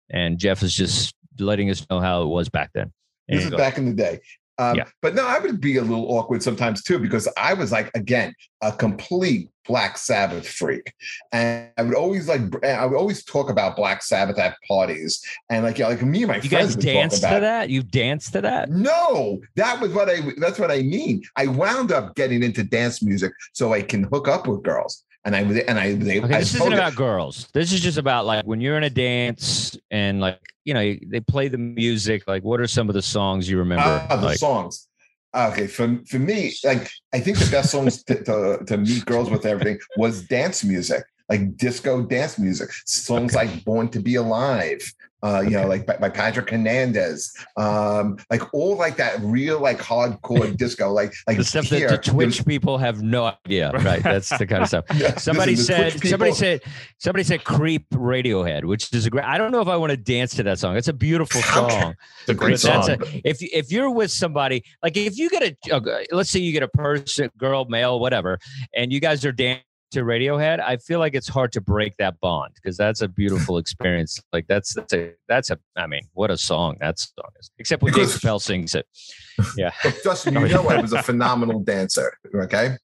[0.10, 2.92] and Jeff is just letting us know how it was back then.
[3.30, 3.58] There this is go.
[3.58, 4.20] back in the day.
[4.60, 4.84] Um, Yeah.
[5.02, 8.36] But no, I would be a little awkward sometimes too because I was like, again,
[8.62, 10.92] a complete Black Sabbath freak,
[11.32, 15.64] and I would always like, I would always talk about Black Sabbath at parties, and
[15.64, 17.70] like, yeah, like me and my You friends guys danced to that?
[17.70, 18.70] You danced to that?
[18.72, 20.22] No, that was what I.
[20.38, 21.22] That's what I mean.
[21.36, 25.36] I wound up getting into dance music so I can hook up with girls, and
[25.36, 25.94] I and I.
[25.94, 27.48] They, Okay, I this isn't about girls.
[27.54, 31.20] This is just about like when you're in a dance and like you know they
[31.20, 32.28] play the music.
[32.28, 34.06] Like, what are some of the songs you remember?
[34.10, 34.88] Ah, the like, songs.
[35.36, 39.30] Okay, for for me, like I think the best songs to, to, to meet girls
[39.30, 42.72] with everything was dance music, like disco dance music.
[42.86, 44.82] Songs like "Born to Be Alive,"
[45.22, 49.80] uh, you know, like by, by Patrick Hernandez, um, like all like that real like
[49.80, 53.72] hardcore disco, like like the stuff here, that the Twitch people have no idea.
[53.72, 54.86] Right, that's the kind of stuff.
[55.18, 56.02] Somebody said.
[56.06, 56.62] Somebody said.
[56.98, 59.26] Somebody said "Creep" Radiohead, which is a great.
[59.26, 60.78] I don't know if I want to dance to that song.
[60.78, 61.96] It's a beautiful song.
[62.22, 62.90] It's a great song.
[62.90, 66.54] a, if if you're with somebody like if you get a, a let's say you
[66.54, 68.40] get a person, girl, male, whatever,
[68.74, 72.20] and you guys are dancing to Radiohead, I feel like it's hard to break that
[72.20, 74.20] bond because that's a beautiful experience.
[74.32, 77.52] Like that's that's a that's a I mean, what a song that song is.
[77.60, 78.86] Except when Dave Because- Chappelle sings it.
[79.58, 79.72] Yeah,
[80.04, 82.14] Justin, you know I was a phenomenal dancer.
[82.36, 82.76] Okay.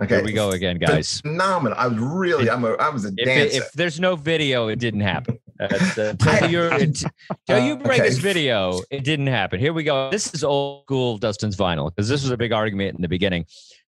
[0.00, 0.14] Okay.
[0.16, 1.20] here we go again, guys.
[1.20, 1.76] Phenomenal.
[1.76, 4.78] I was really, I'm a, I was a If, it, if there's no video, it
[4.78, 5.38] didn't happen.
[5.60, 8.08] Uh, until until you bring Okay.
[8.08, 9.60] this video, it didn't happen.
[9.60, 10.10] Here we go.
[10.10, 13.44] This is old school Dustin's vinyl because this was a big argument in the beginning.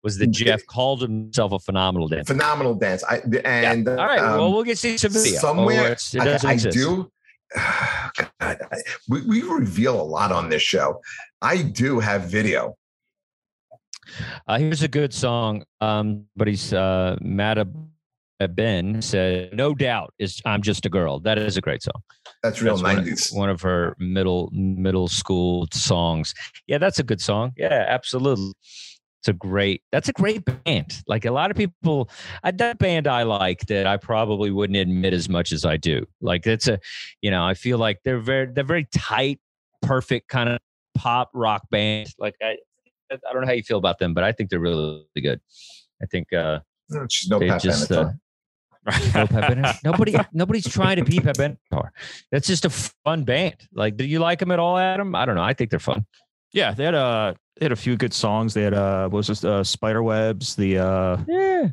[0.03, 2.33] Was that Jeff called himself a phenomenal dancer?
[2.33, 3.05] phenomenal dance.
[3.05, 3.41] I Yeah.
[3.45, 4.19] and All right.
[4.19, 5.39] um, well, we'll get to see some video.
[5.39, 6.77] somewhere it I, doesn't I exist.
[6.77, 7.11] do.
[7.55, 8.57] God, I,
[9.09, 11.01] we, we reveal a lot on this show.
[11.43, 12.77] I do have video.
[14.47, 15.65] Uh, here's a good song.
[15.81, 17.59] Um, but he's uh, Mad
[18.55, 22.03] Ben said, "No doubt is I'm just a girl." That is a great song.
[22.43, 23.31] That's real That's one nineties.
[23.33, 26.33] One of her middle middle school songs.
[26.67, 27.53] Yeah, that's a good song.
[27.57, 28.53] Yeah, absolutely.
[29.21, 29.83] It's a great.
[29.93, 31.03] That's a great band.
[31.07, 32.09] Like a lot of people,
[32.43, 36.07] I, that band I like that I probably wouldn't admit as much as I do.
[36.23, 36.81] Like it's a,
[37.21, 39.39] you know, I feel like they're very they're very tight,
[39.83, 40.59] perfect kind of
[40.95, 42.09] pop rock band.
[42.19, 42.57] Like I,
[43.13, 45.41] I don't know how you feel about them, but I think they're really, really good.
[46.03, 46.61] I think uh,
[47.09, 48.05] She's no they just uh,
[48.87, 49.85] no Pat Benatar.
[49.85, 51.91] Nobody, nobody's trying to be Pat Benatar.
[52.33, 53.57] That's just a fun band.
[53.75, 55.15] Like, do you like them at all, Adam?
[55.15, 55.43] I don't know.
[55.43, 56.07] I think they're fun.
[56.53, 58.55] Yeah, they had a they had a few good songs.
[58.55, 61.69] They had uh what was this uh spider webs, the uh Yeah,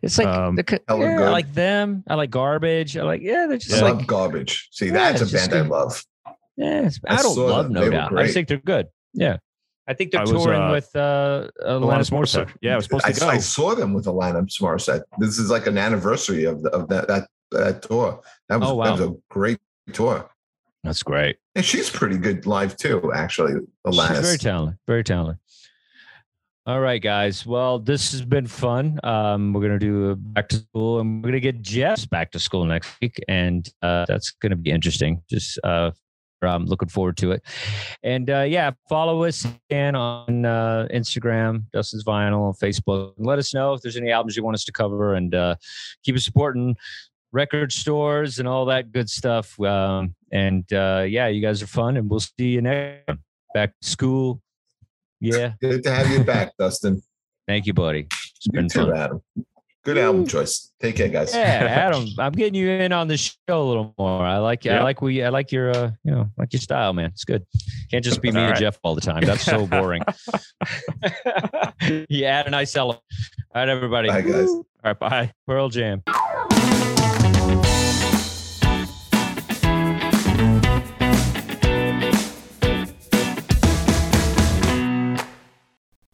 [0.00, 0.94] it's like Um, the, yeah,
[1.26, 2.04] I like them.
[2.08, 2.96] I like garbage.
[2.96, 3.46] I like yeah.
[3.48, 4.68] They're just I like love garbage.
[4.70, 6.02] See, Yeah, that's a it's just band I love.
[6.56, 6.78] yeah.
[6.78, 7.72] it's- I I, don't love them.
[7.74, 8.16] No They Doubt.
[8.16, 8.86] I just think they're good.
[9.14, 9.38] Yeah,
[9.88, 12.44] I think they're I was, touring uh, with uh, Alanis Alanis Morissette.
[12.46, 12.56] Morissette.
[12.62, 13.28] Yeah, I was supposed I, to go.
[13.28, 15.02] I saw them with Alanis Morissette.
[15.18, 18.20] This is like an anniversary of the, of that that that tour.
[18.48, 18.84] That was, Oh, wow.
[18.84, 19.58] that was a great
[19.92, 20.30] tour.
[20.84, 21.36] That's great.
[21.54, 23.54] And she's pretty good live too, actually.
[23.86, 24.08] Alanis.
[24.08, 24.78] She's very talented.
[24.86, 25.38] Very talented.
[26.64, 27.44] All right, guys.
[27.44, 29.00] Well, this has been fun.
[29.02, 32.38] Um, we're gonna do a back to school, and we're gonna get Jess back to
[32.38, 35.22] school next week, and uh, that's gonna be interesting.
[35.28, 35.90] Just uh,
[36.40, 37.42] I'm looking forward to it.
[38.02, 43.14] And uh, yeah, follow us and on uh, Instagram, Dustin's Vinyl, on Facebook.
[43.16, 45.56] And let us know if there's any albums you want us to cover, and uh,
[46.04, 46.76] keep us supporting
[47.32, 49.58] record stores and all that good stuff.
[49.60, 53.22] Um, and uh, yeah, you guys are fun, and we'll see you next time.
[53.54, 54.40] back to school.
[55.20, 55.52] Yeah.
[55.60, 57.02] Good to have you back, Dustin.
[57.46, 58.06] Thank you, buddy.
[58.10, 58.96] It's You been too, fun.
[58.96, 59.22] Adam.
[59.84, 60.70] Good album choice.
[60.80, 61.34] Take care, guys.
[61.34, 64.22] Yeah, Adam, I'm getting you in on the show a little more.
[64.24, 67.06] I like I like we I like your uh, you know, like your style, man.
[67.06, 67.44] It's good.
[67.90, 68.56] Can't just be me All and.
[68.56, 69.22] Jeff all the time.
[69.24, 70.02] That's so boring.
[72.08, 72.90] yeah, and I sell.
[72.92, 73.02] All
[73.56, 74.08] right, everybody.
[74.08, 74.48] Bye, guys.
[74.48, 75.32] All right, bye.
[75.48, 76.02] Pearl Jam.